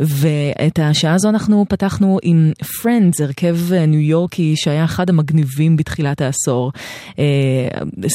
[0.00, 6.20] ואת השעה הזו אנחנו פתחנו עם Friends, הרכב אה, ניו יורקי שהיה אחד המגניבים בתחילת
[6.20, 6.72] העשור.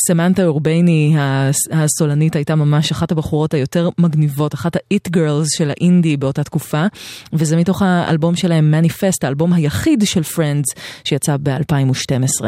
[0.07, 6.17] סמנטה אורבייני, הס- הסולנית, הייתה ממש אחת הבחורות היותר מגניבות, אחת ה-it girls של האינדי
[6.17, 6.85] באותה תקופה,
[7.33, 12.45] וזה מתוך האלבום שלהם מניפסט, האלבום היחיד של Friends שיצא ב-2012.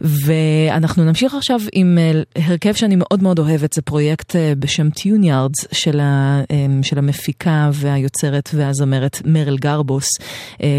[0.00, 5.66] ואנחנו נמשיך עכשיו עם אה, הרכב שאני מאוד מאוד אוהבת, זה פרויקט אה, בשם טיוניארדס
[5.72, 6.42] של, אה,
[6.82, 10.06] של המפיקה והיוצרת והזמרת מרל גרבוס,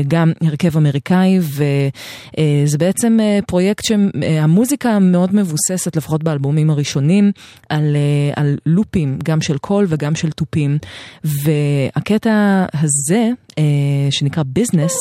[0.08, 3.18] גם הרכב אמריקאי, וזה בעצם
[3.48, 7.32] פרויקט שהמוזיקה מאוד מבוססת, לפחות באלבומים הראשונים,
[7.70, 10.78] על, אה, על לופים, גם של קול וגם של תופים.
[11.24, 13.64] והקטע הזה, אה,
[14.12, 14.96] שנקרא Bizness,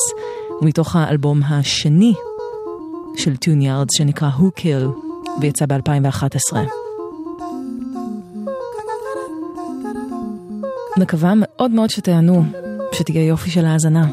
[0.59, 2.13] הוא מתוך האלבום השני
[3.17, 4.87] של טיוניארדס, שנקרא Who Kill,
[5.41, 6.57] ויצא ב-2011.
[10.97, 12.43] מקווה מאוד מאוד שתהנו,
[12.93, 14.07] שתהיה יופי של האזנה.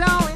[0.00, 0.27] it on.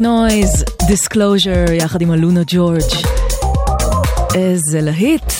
[0.00, 2.80] Noise, דיסקלוז'ר, יחד עם אלונה ג'ורג'.
[4.34, 5.32] איזה להיט.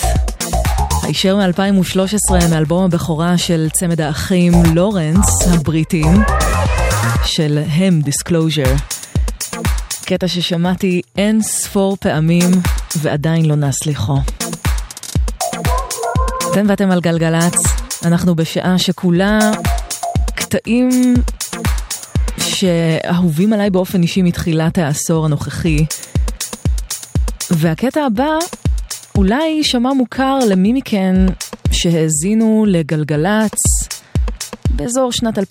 [1.03, 6.23] הישר מ-2013 מאלבום הבכורה של צמד האחים לורנס הבריטים
[7.25, 8.73] שהם דיסקלוז'ר.
[10.05, 12.51] קטע ששמעתי אין ספור פעמים
[12.95, 14.17] ועדיין לא נס לחו.
[16.51, 17.55] אתן ואתם על גלגלצ,
[18.05, 19.39] אנחנו בשעה שכולה
[20.35, 21.13] קטעים
[22.61, 25.85] שאהובים עליי באופן אישי מתחילת העשור הנוכחי.
[27.51, 28.29] והקטע הבא
[29.17, 31.15] אולי יישמע מוכר למי מכן
[31.71, 33.59] שהאזינו לגלגלצ
[34.69, 35.41] באזור שנת 2010-2011.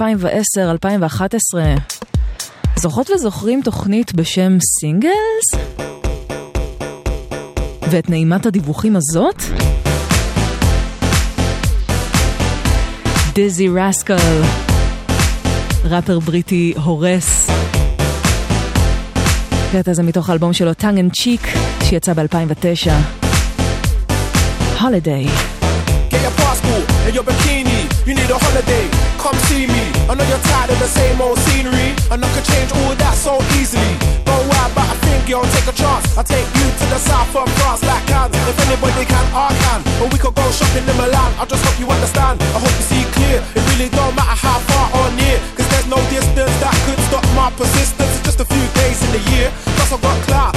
[2.77, 5.67] זוכרות וזוכרים תוכנית בשם סינגלס?
[7.91, 9.43] ואת נעימת הדיווחים הזאת?
[13.35, 14.70] דיזי רסקל.
[15.85, 17.51] ראפר בריטי הורס.
[19.69, 21.49] הקטע הזה מתוך האלבום שלו, טאנג אנד צ'יק,
[21.83, 22.91] שיצא ב-2009.
[24.81, 25.29] holiday.
[26.09, 27.81] Get your passport and your bikini.
[28.09, 28.89] You need a holiday.
[29.21, 29.85] Come see me.
[30.09, 33.15] I know you're tired of the same old scenery, and I could change all that
[33.27, 33.93] so easily.
[34.25, 35.45] Don't worry about a thing, girl.
[35.53, 36.05] Take a chance.
[36.17, 38.33] I'll take you to the south of France, like Cannes.
[38.51, 39.81] If anybody can, I can.
[40.01, 41.31] Or we could go shopping in Milan.
[41.37, 42.41] I just hope you understand.
[42.57, 42.87] I hope you
[47.61, 48.17] persistence.
[48.17, 49.53] It's just a few days in the year.
[49.77, 50.57] Plus I've got clout,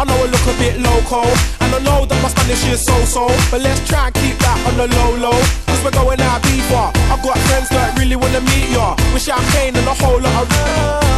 [0.00, 1.20] I know I look a bit loco.
[1.60, 3.28] And I know my Spanish is so-so.
[3.50, 5.38] But let's try and keep that on the low-low.
[5.66, 6.86] Cause we're going out deeper.
[7.08, 8.94] I've got friends that really wanna meet ya.
[9.12, 10.48] With champagne and a whole lot of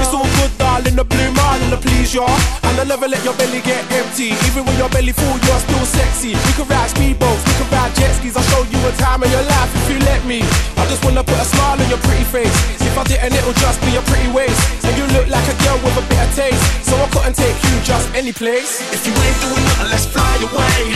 [0.03, 0.97] It's all good, darling.
[0.97, 2.27] The blue marlin to please ya.
[2.63, 4.35] And I never let your belly get empty.
[4.47, 6.33] Even when your belly full, you're still sexy.
[6.47, 8.37] We can ride speedboats, we can ride jet skis.
[8.37, 10.43] I'll show you a time of your life if you let me.
[10.79, 12.55] I just wanna put a smile on your pretty face.
[12.81, 14.85] If I didn't, it'll just be a pretty waist.
[14.85, 16.63] And you look like a girl with a bit of taste.
[16.85, 18.85] So I couldn't take you just any place.
[18.93, 20.92] If you ain't doing nothing, let's fly away,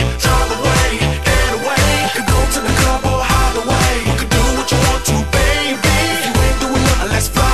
[7.17, 7.46] Let's fly.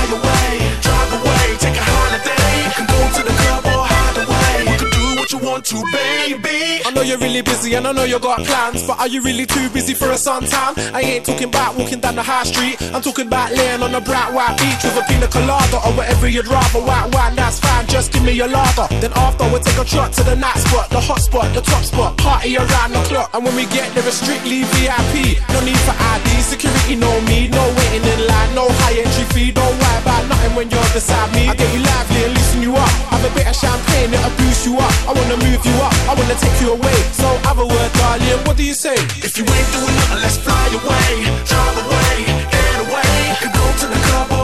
[6.94, 9.68] Know you're really busy and I know you got plans, but are you really too
[9.70, 10.78] busy for a suntan?
[10.94, 12.80] I ain't talking about walking down the high street.
[12.94, 16.28] I'm talking about laying on a bright white beach with a pina colada or whatever
[16.28, 16.80] you'd rather.
[16.80, 17.86] White wine, that's fine.
[17.86, 18.86] Just give me your lager.
[19.00, 21.84] Then after we'll take a trot to the night spot, the hot spot, the top
[21.84, 23.30] spot, party around the clock.
[23.34, 25.42] And when we get there, it's strictly VIP.
[25.50, 29.50] No need for ID, security, no me, no waiting in line, no high entry fee.
[29.52, 31.48] Don't worry about when you're beside me.
[31.48, 32.90] I get you lively and loosen you up.
[33.10, 34.94] Have a bit of champagne, it'll boost you up.
[35.08, 36.98] I wanna move you up, I wanna take you away.
[37.12, 38.40] So have a word, darling.
[38.46, 38.94] What do you say?
[39.26, 41.10] If you ain't doing nothing, let's fly away,
[41.44, 42.14] drive away,
[42.54, 43.14] get away.
[43.42, 44.43] Could go to the club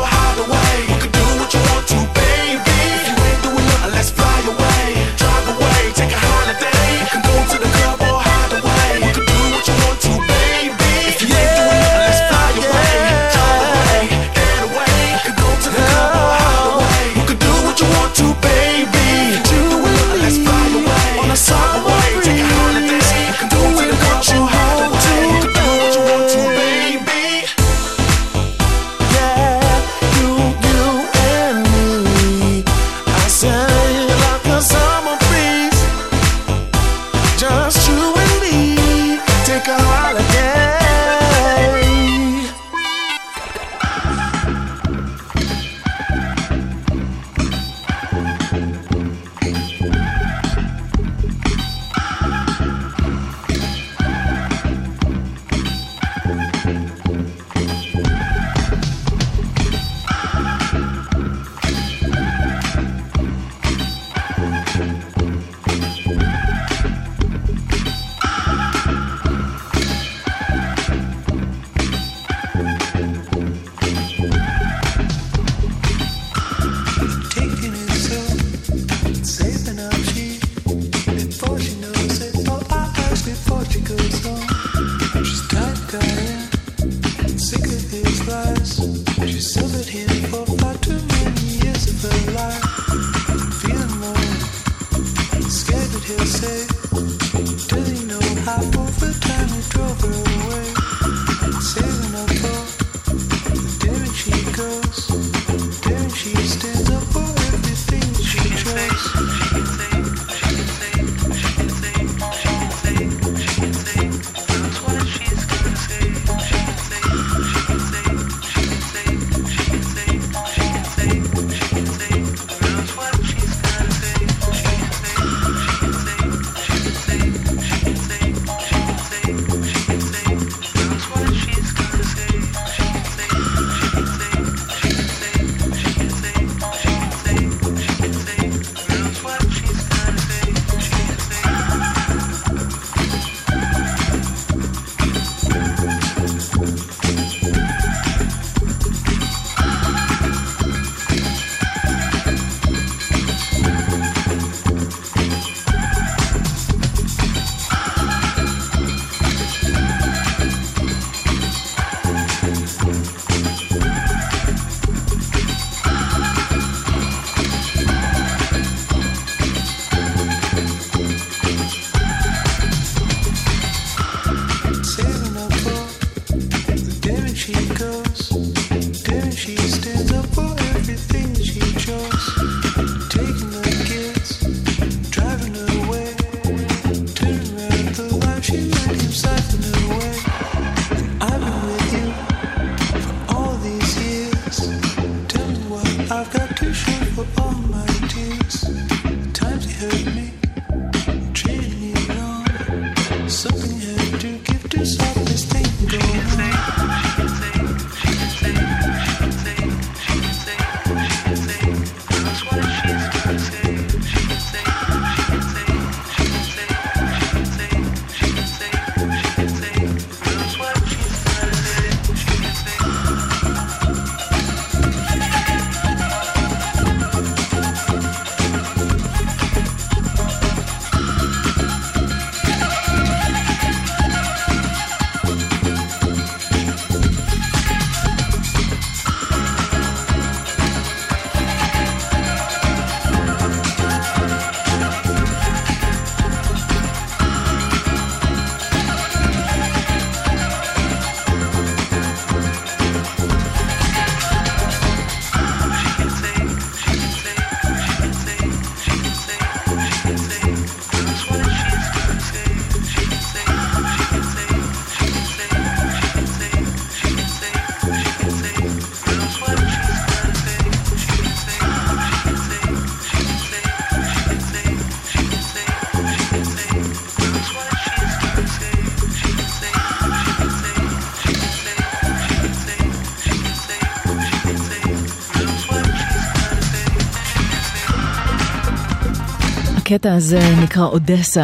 [289.90, 291.42] הקטע הזה נקרא אודסה,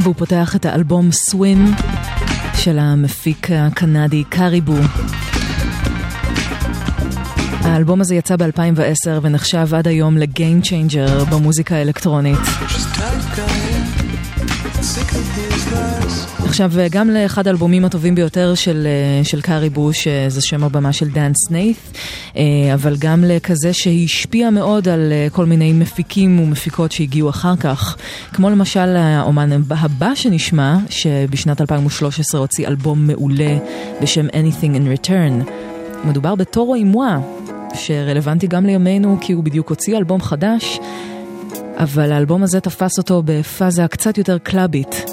[0.00, 1.64] והוא פותח את האלבום Swim
[2.54, 4.76] של המפיק הקנדי קאריבו.
[7.60, 12.38] האלבום הזה יצא ב-2010 ונחשב עד היום ל game changer במוזיקה האלקטרונית.
[16.60, 21.32] עכשיו, גם לאחד האלבומים הטובים ביותר של, אה, של קאריבו, שזה שם הבמה של דן
[21.46, 21.76] סניית',
[22.36, 22.42] אה,
[22.74, 27.96] אבל גם לכזה שהשפיע מאוד על אה, כל מיני מפיקים ומפיקות שהגיעו אחר כך.
[28.32, 33.58] כמו למשל האומן הבא שנשמע, שבשנת 2013 הוציא אלבום מעולה
[34.02, 35.50] בשם Anything in Return.
[36.04, 37.18] מדובר בטורו אימואה,
[37.74, 40.78] שרלוונטי גם לימינו כי הוא בדיוק הוציא אלבום חדש,
[41.76, 45.09] אבל האלבום הזה תפס אותו בפאזה קצת יותר קלאבית.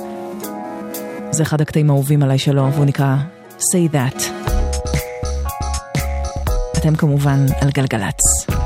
[1.38, 3.16] זה אחד הקטעים האהובים עליי שלו, והוא נקרא
[3.60, 4.24] Say That.
[6.78, 8.57] אתם כמובן על גלגלצ.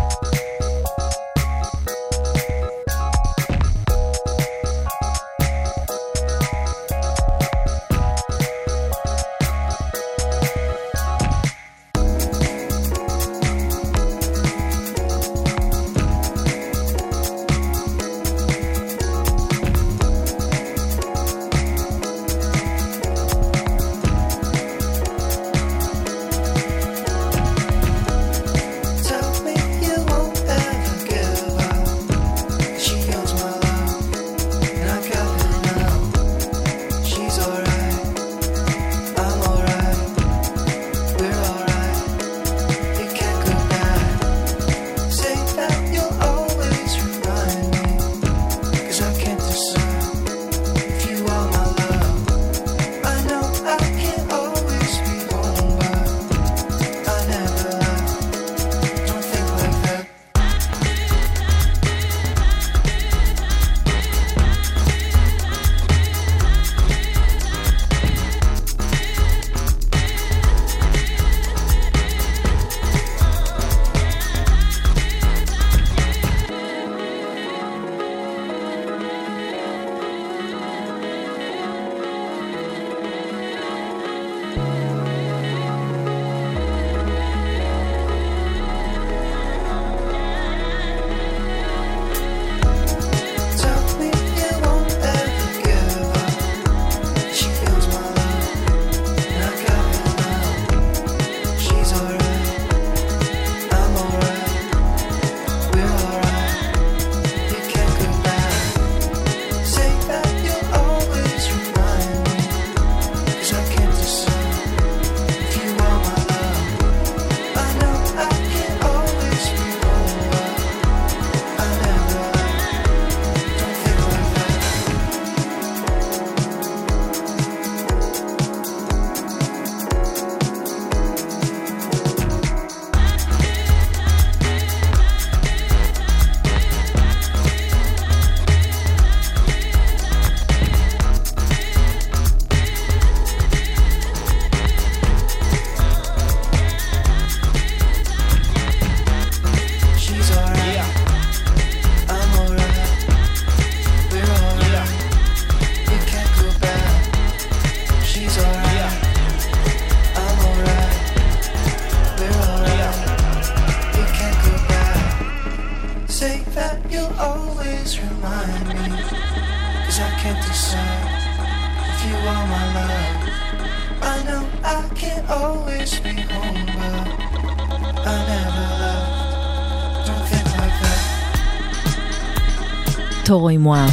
[183.51, 183.85] עם וואה,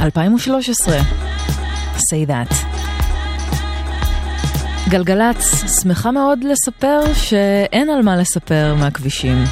[0.00, 0.98] 2013.
[1.96, 2.54] say that.
[4.88, 9.44] גלגלצ, שמחה מאוד לספר שאין על מה לספר מהכבישים.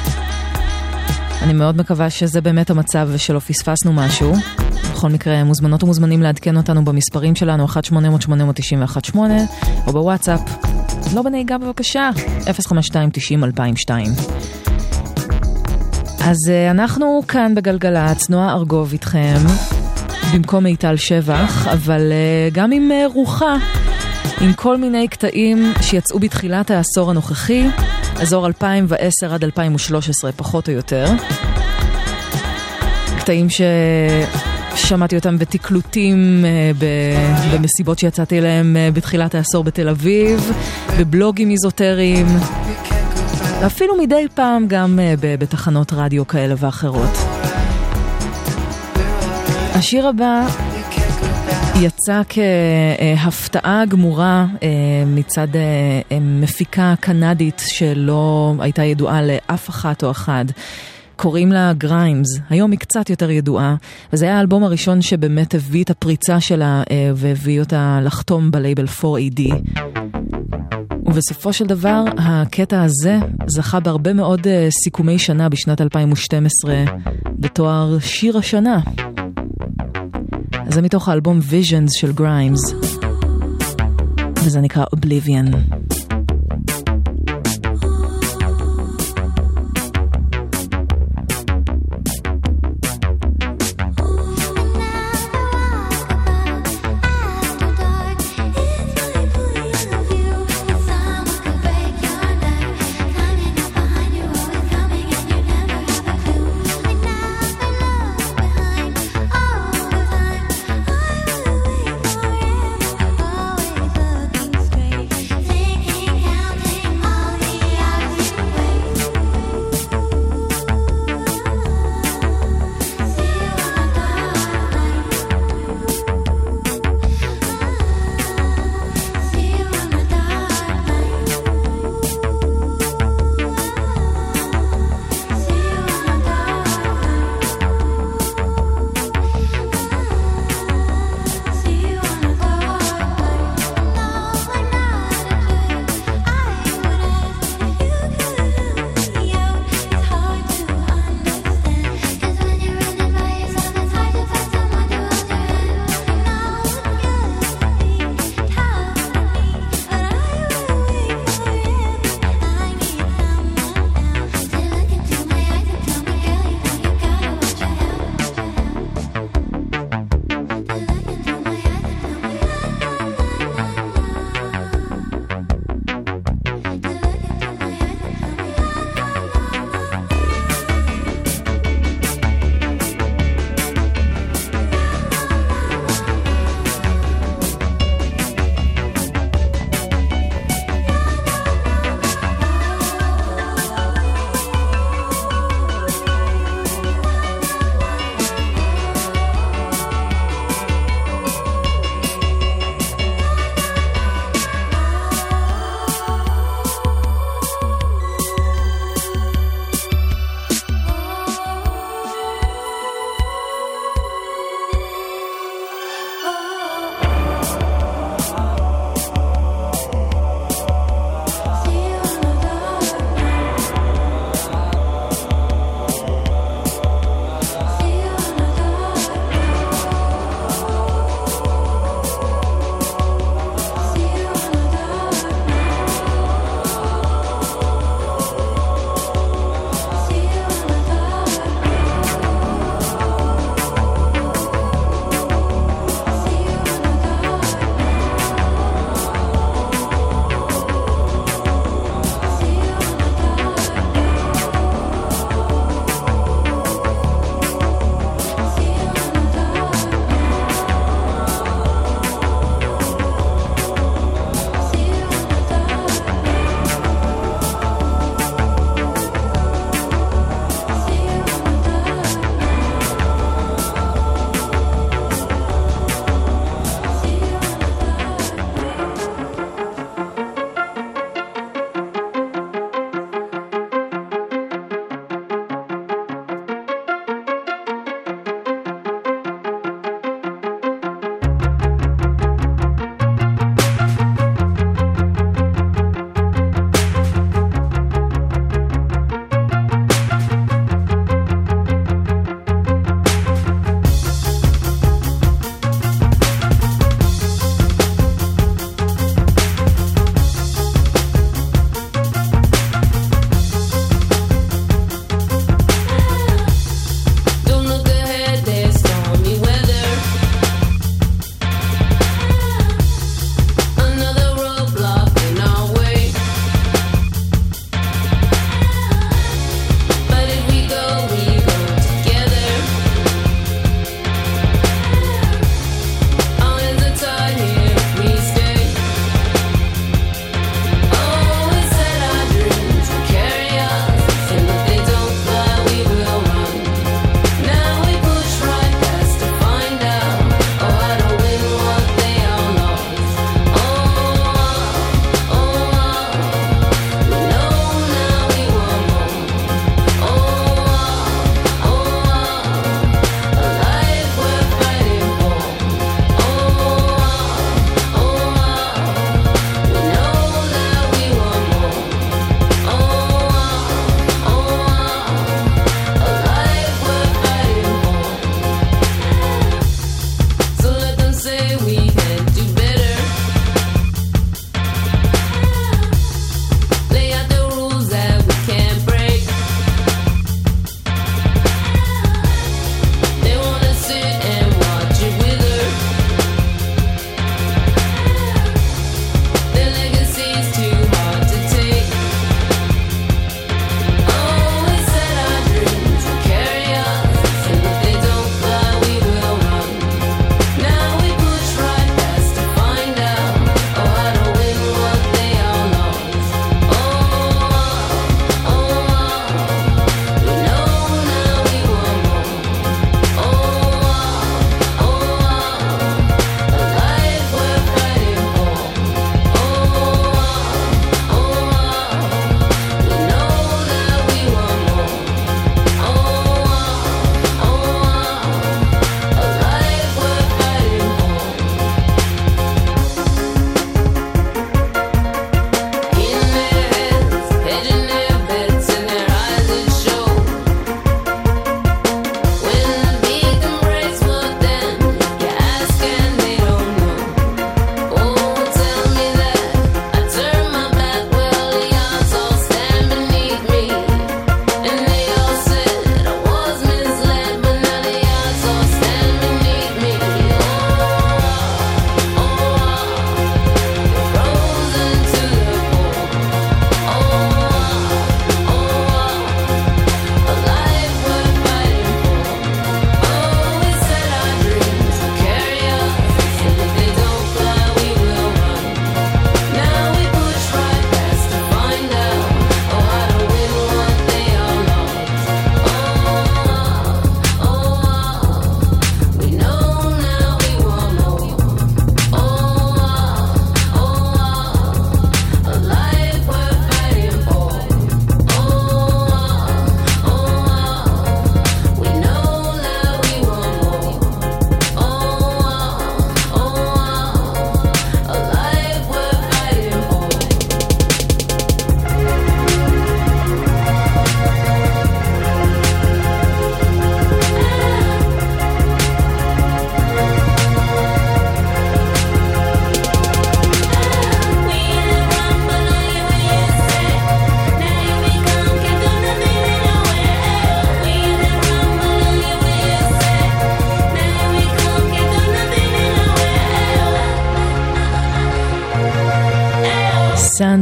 [1.41, 4.33] אני מאוד מקווה שזה באמת המצב ושלא פספסנו משהו.
[4.91, 7.65] בכל מקרה, מוזמנות ומוזמנים לעדכן אותנו במספרים שלנו
[9.13, 9.17] 1-800-891-8
[9.87, 10.39] או בוואטסאפ.
[11.15, 12.09] לא בנהיגה בבקשה,
[12.45, 13.91] 052-90-2002.
[16.23, 19.37] אז אה, אנחנו כאן בגלגלצ, נועה ארגוב איתכם,
[20.33, 23.55] במקום מיטל שבח, אבל אה, גם עם אה, רוחה,
[24.41, 27.67] עם כל מיני קטעים שיצאו בתחילת העשור הנוכחי,
[28.21, 31.05] אזור 2010 עד 2013, פחות או יותר.
[33.19, 33.47] קטעים
[34.75, 36.45] ששמעתי אותם בתקלוטים
[37.51, 40.51] במסיבות שיצאתי אליהם בתחילת העשור בתל אביב,
[40.99, 42.27] בבלוגים איזוטריים,
[43.61, 47.17] ואפילו מדי פעם גם אה, בתחנות רדיו כאלה ואחרות.
[49.73, 50.47] השיר הבא
[51.81, 54.67] יצא כהפתעה גמורה אה,
[55.07, 60.45] מצד אה, מפיקה קנדית שלא הייתה ידועה לאף אחת או אחד.
[61.15, 63.75] קוראים לה גריימס, היום היא קצת יותר ידועה,
[64.13, 66.83] וזה היה האלבום הראשון שבאמת הביא את הפריצה שלה
[67.15, 69.41] והביא אותה לחתום בלייבל 4AD.
[71.05, 76.83] ובסופו של דבר, הקטע הזה זכה בהרבה מאוד אה, סיכומי שנה בשנת 2012
[77.39, 78.79] בתואר שיר השנה.
[80.69, 82.73] זה מתוך האלבום Visions של גריימס,
[84.43, 85.55] וזה נקרא Oblivion.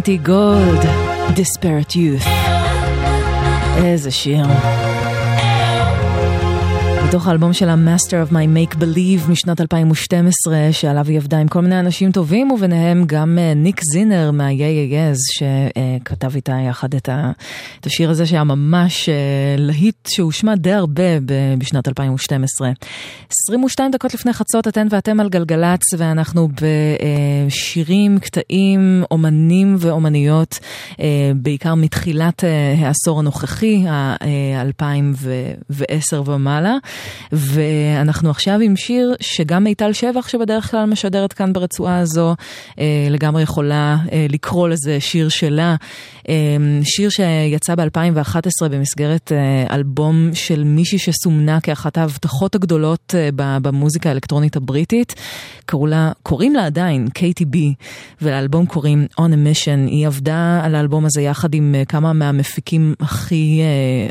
[0.09, 0.81] נתי גולד,
[1.35, 2.27] Disparate Youth.
[3.77, 4.45] איזה שיר.
[7.09, 11.61] מתוך האלבום שלה Master of My Make Believe משנת 2012, שעליו היא עבדה עם כל
[11.61, 17.09] מיני אנשים טובים, וביניהם גם אה, ניק זינר מה-Yeah שכתב איתה יחד את
[17.85, 19.15] השיר הזה שהיה ממש אה,
[19.57, 21.03] להיט שהושמע די הרבה
[21.57, 22.71] בשנת 2012.
[23.47, 26.49] 22 דקות לפני חצות אתן ואתם על גלגלצ, ואנחנו
[27.47, 30.59] בשירים, קטעים, אומנים ואומניות,
[30.99, 36.75] אה, בעיקר מתחילת אה, העשור הנוכחי, ה-2010 ומעלה.
[37.31, 42.35] ואנחנו עכשיו עם שיר שגם מיטל שבח שבדרך כלל משדרת כאן ברצועה הזו,
[42.79, 43.97] אה, לגמרי יכולה
[44.29, 45.75] לקרוא לזה שיר שלה.
[46.29, 46.35] אה,
[46.83, 53.29] שיר שיצא ב-2011 במסגרת אה, אלבום של מישהי שסומנה כאחת ההבטחות הגדולות אה,
[53.61, 55.15] במוזיקה האלקטרונית הבריטית.
[55.65, 57.73] קראו לה, קוראים לה עדיין קייטי בי,
[58.21, 59.89] ולאלבום קוראים On a Mission.
[59.89, 63.61] היא עבדה על האלבום הזה יחד עם אה, כמה מהמפיקים הכי,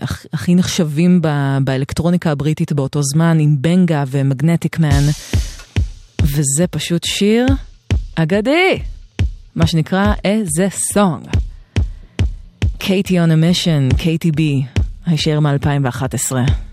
[0.03, 1.23] הכ- הכי נחשבים
[1.65, 5.05] באלקטרוניקה הבריטית באותו זמן, עם בנגה ומגנטיק מן.
[6.23, 7.47] וזה פשוט שיר
[8.15, 8.79] אגדי,
[9.57, 11.27] מה שנקרא איזה סונג.
[12.79, 14.63] קייטי a mission, קייטי בי,
[15.07, 16.68] הישאר מ-2011.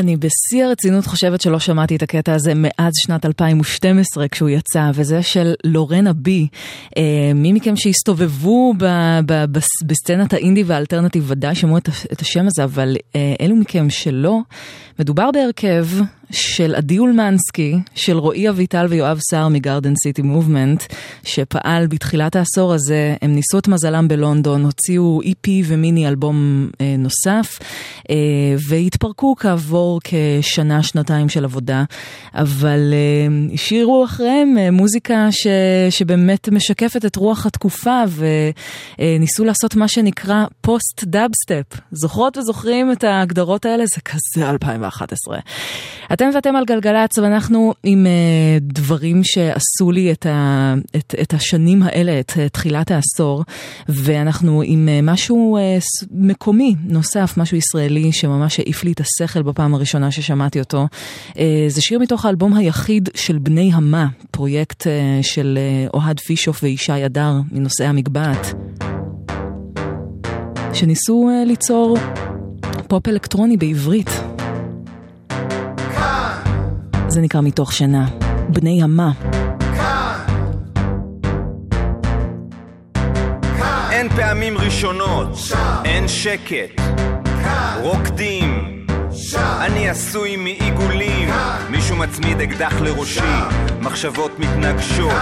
[0.00, 5.22] אני בשיא הרצינות חושבת שלא שמעתי את הקטע הזה מאז שנת 2012 כשהוא יצא, וזה
[5.22, 6.48] של לורנה בי.
[6.96, 7.02] אה,
[7.34, 8.84] מי מכם שהסתובבו ב,
[9.26, 14.38] ב, ב, בסצנת האינדי והאלטרנטיב ודאי שמעו את, השם הזה, אבל אה, אלו מכם שלא,
[14.98, 15.86] מדובר בהרכב
[16.30, 20.82] של עדי אולמנסקי, של רועי אביטל ויואב סער מגרדן סיטי מובמנט,
[21.24, 27.58] שפעל בתחילת העשור הזה, הם ניסו את מזלם בלונדון, הוציאו EP ומיני אלבום אה, נוסף,
[28.10, 28.16] אה,
[28.68, 31.84] והתפרקו כעבור כשנה, שנתיים של עבודה,
[32.34, 35.46] אבל אה, השאירו אחריהם אה, מוזיקה ש,
[35.90, 38.02] שבאמת משקפת את רוח התקופה,
[38.98, 41.80] וניסו לעשות מה שנקרא post dubstep.
[41.92, 43.84] זוכרות וזוכרים את ההגדרות האלה?
[43.86, 45.38] זה כזה 2011.
[46.20, 51.82] אתן ואתם על גלגלצ, ואנחנו עם אה, דברים שעשו לי את, ה, את, את השנים
[51.82, 53.44] האלה, את אה, תחילת העשור,
[53.88, 59.74] ואנחנו עם אה, משהו ס- מקומי נוסף, משהו ישראלי שממש העיף לי את השכל בפעם
[59.74, 60.86] הראשונה ששמעתי אותו.
[61.38, 66.60] אה, זה שיר מתוך האלבום היחיד של בני המה, פרויקט אה, של אה, אוהד פישוף
[66.62, 68.54] וישי הדר מנושאי המגבעת,
[70.72, 71.98] שניסו אה, ליצור
[72.88, 74.39] פופ אלקטרוני בעברית.
[77.10, 78.06] זה נקרא מתוך שינה.
[78.48, 79.10] בני ימה.
[83.90, 85.38] אין פעמים ראשונות,
[85.84, 86.80] אין שקט,
[87.82, 88.80] רוקדים,
[89.36, 91.28] אני עשוי מעיגולים,
[91.70, 93.20] מישהו מצמיד אקדח לראשי,
[93.80, 95.12] מחשבות מתנגשות,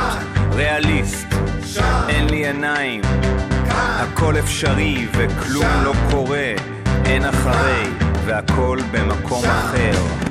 [0.52, 1.26] ריאליסט,
[2.08, 3.00] אין לי עיניים,
[3.70, 6.52] הכל אפשרי וכלום לא קורה,
[7.04, 7.82] אין אחרי,
[8.26, 10.27] והכל במקום אחר.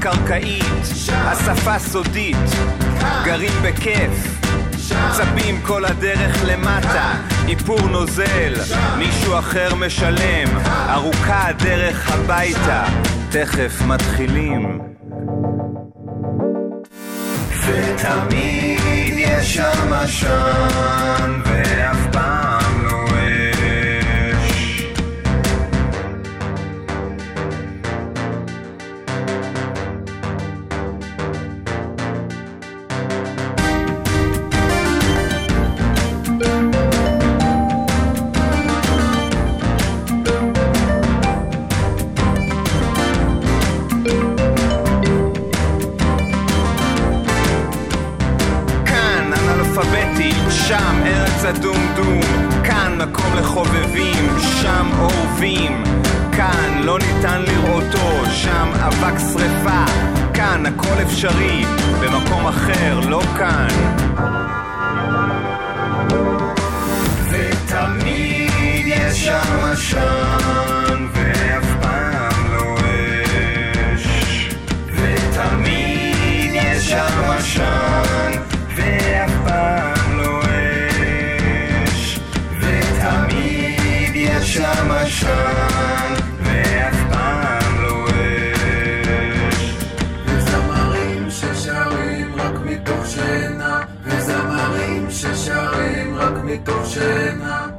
[0.00, 0.64] הקרקעית,
[1.12, 2.36] השפה סודית,
[3.24, 4.40] גרים בכיף,
[5.12, 7.12] צפים כל הדרך למטה,
[7.48, 8.54] איפור נוזל,
[8.98, 10.48] מישהו אחר משלם,
[10.88, 12.84] ארוכה הדרך הביתה,
[13.30, 14.80] תכף מתחילים.
[17.66, 22.59] ותמיד יש שם עשן, ואף פעם
[51.50, 52.20] הדומדום,
[52.64, 55.82] כאן מקום לחובבים, שם אורבים,
[56.32, 59.84] כאן לא ניתן לראותו, שם אבק שרפה,
[60.34, 61.64] כאן הכל אפשרי,
[62.00, 63.68] במקום אחר, לא כאן.
[67.30, 71.49] ותמיד יש שם עשן, ואף
[96.90, 97.69] מתוך שינה.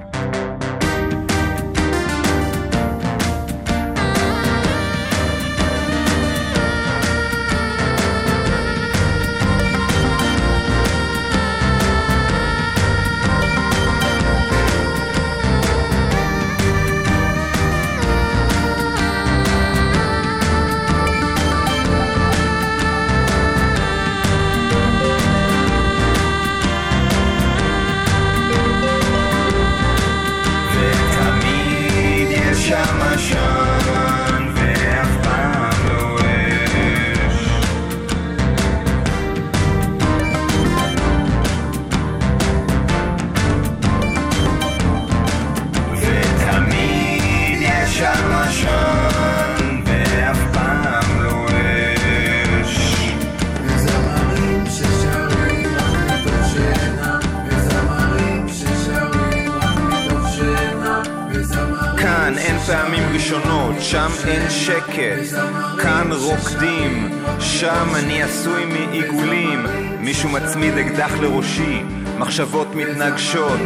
[63.32, 65.38] ראשונות, שם אין שקט.
[65.82, 69.66] כאן רוקדים, שם אני עשוי מעיגולים.
[70.00, 71.84] מישהו מצמיד אקדח לראשי,
[72.18, 73.60] מחשבות מתנגשות,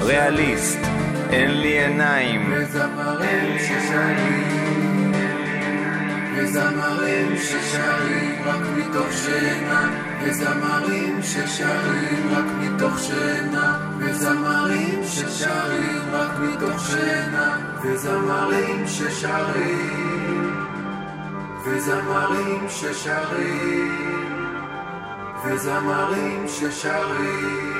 [0.00, 0.78] ריאליסט,
[1.30, 2.54] אין לי עיניים.
[6.36, 9.90] וזמרים ששרים רק מתוך שינה,
[10.22, 20.54] וזמרים ששרים רק מתוך שינה, וזמרים ששרים רק מתוך שינה, וזמרים ששרים,
[21.64, 24.28] וזמרים ששרים,
[25.44, 27.71] וזמרים ששרים.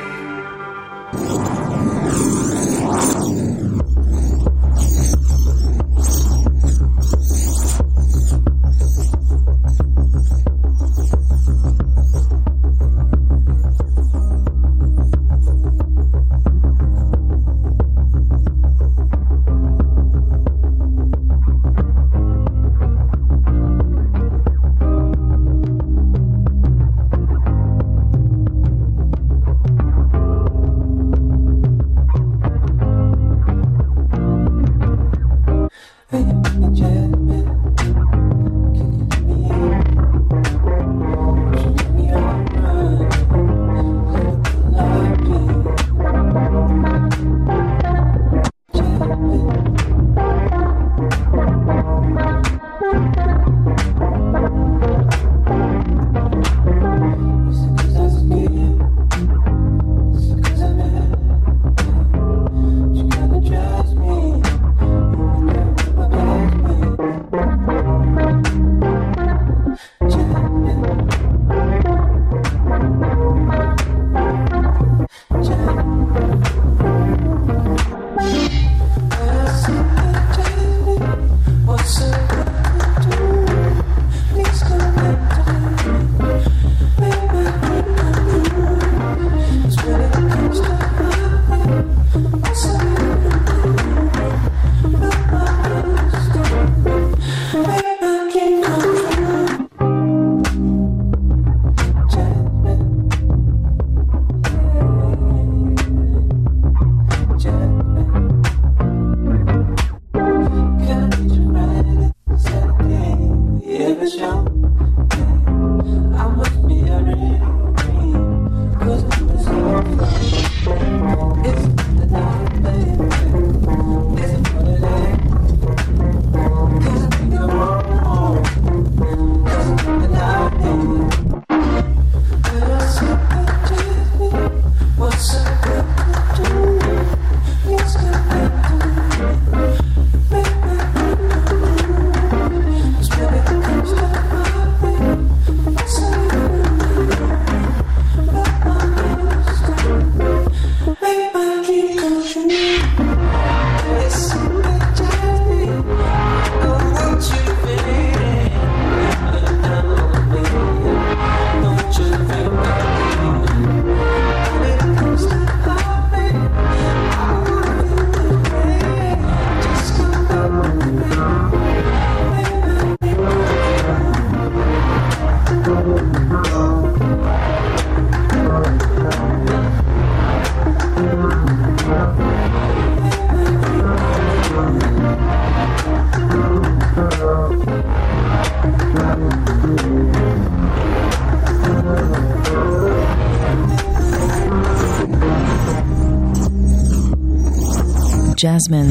[198.45, 198.87] Jasmine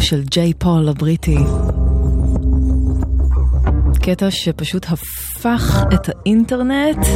[0.00, 1.38] של ג'יי פול הבריטי.
[4.02, 7.06] קטע שפשוט הפך את האינטרנט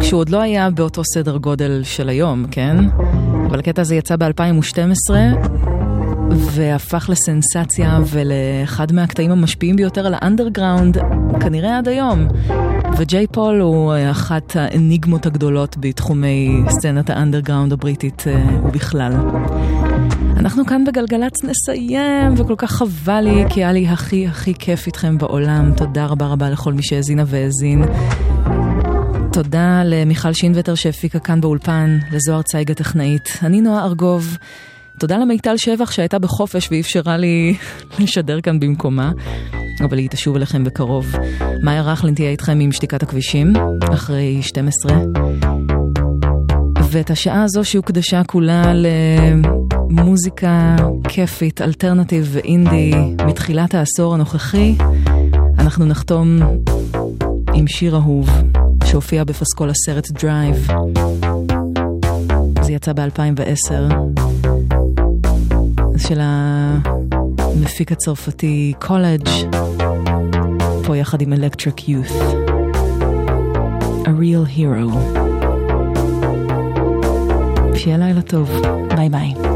[0.00, 2.76] כשהוא עוד לא היה באותו סדר גודל של היום, כן?
[3.46, 5.10] אבל הקטע הזה יצא ב-2012
[6.30, 10.98] והפך לסנסציה ולאחד מהקטעים המשפיעים ביותר על האנדרגראונד,
[11.40, 12.28] כנראה עד היום.
[12.98, 19.12] וג'יי פול הוא אחת האניגמות הגדולות בתחומי סצנת האנדרגראונד הבריטית אה, ובכלל.
[20.38, 25.18] אנחנו כאן בגלגלצ נסיים, וכל כך חבל לי, כי היה לי הכי הכי כיף איתכם
[25.18, 25.72] בעולם.
[25.76, 27.84] תודה רבה רבה לכל מי שהאזינה והאזין.
[29.32, 33.38] תודה למיכל שינווטר שהפיקה כאן באולפן, לזוהר צייג הטכנאית.
[33.42, 34.38] אני נועה ארגוב.
[34.98, 37.56] תודה למיטל שבח שהייתה בחופש ואפשרה לי
[38.00, 39.12] לשדר כאן במקומה,
[39.84, 41.06] אבל היא תשוב אליכם בקרוב.
[41.62, 43.52] מאיה רכלין תהיה איתכם עם שתיקת הכבישים,
[43.92, 44.92] אחרי 12.
[46.90, 48.72] ואת השעה הזו שהוקדשה כולה
[49.90, 50.76] למוזיקה
[51.08, 52.92] כיפית, alternative ואינדי
[53.26, 54.74] מתחילת העשור הנוכחי,
[55.58, 56.38] אנחנו נחתום
[57.54, 58.30] עם שיר אהוב
[58.84, 60.68] שהופיע בפסקול הסרט Drive.
[62.62, 63.94] זה יצא ב-2010.
[65.98, 69.28] של המפיק הצרפתי קולג'
[70.84, 72.12] פה יחד עם Electric Youth.
[74.04, 75.27] A real hero.
[77.88, 78.50] שיהיה לילה טוב.
[78.96, 79.47] ביי ביי.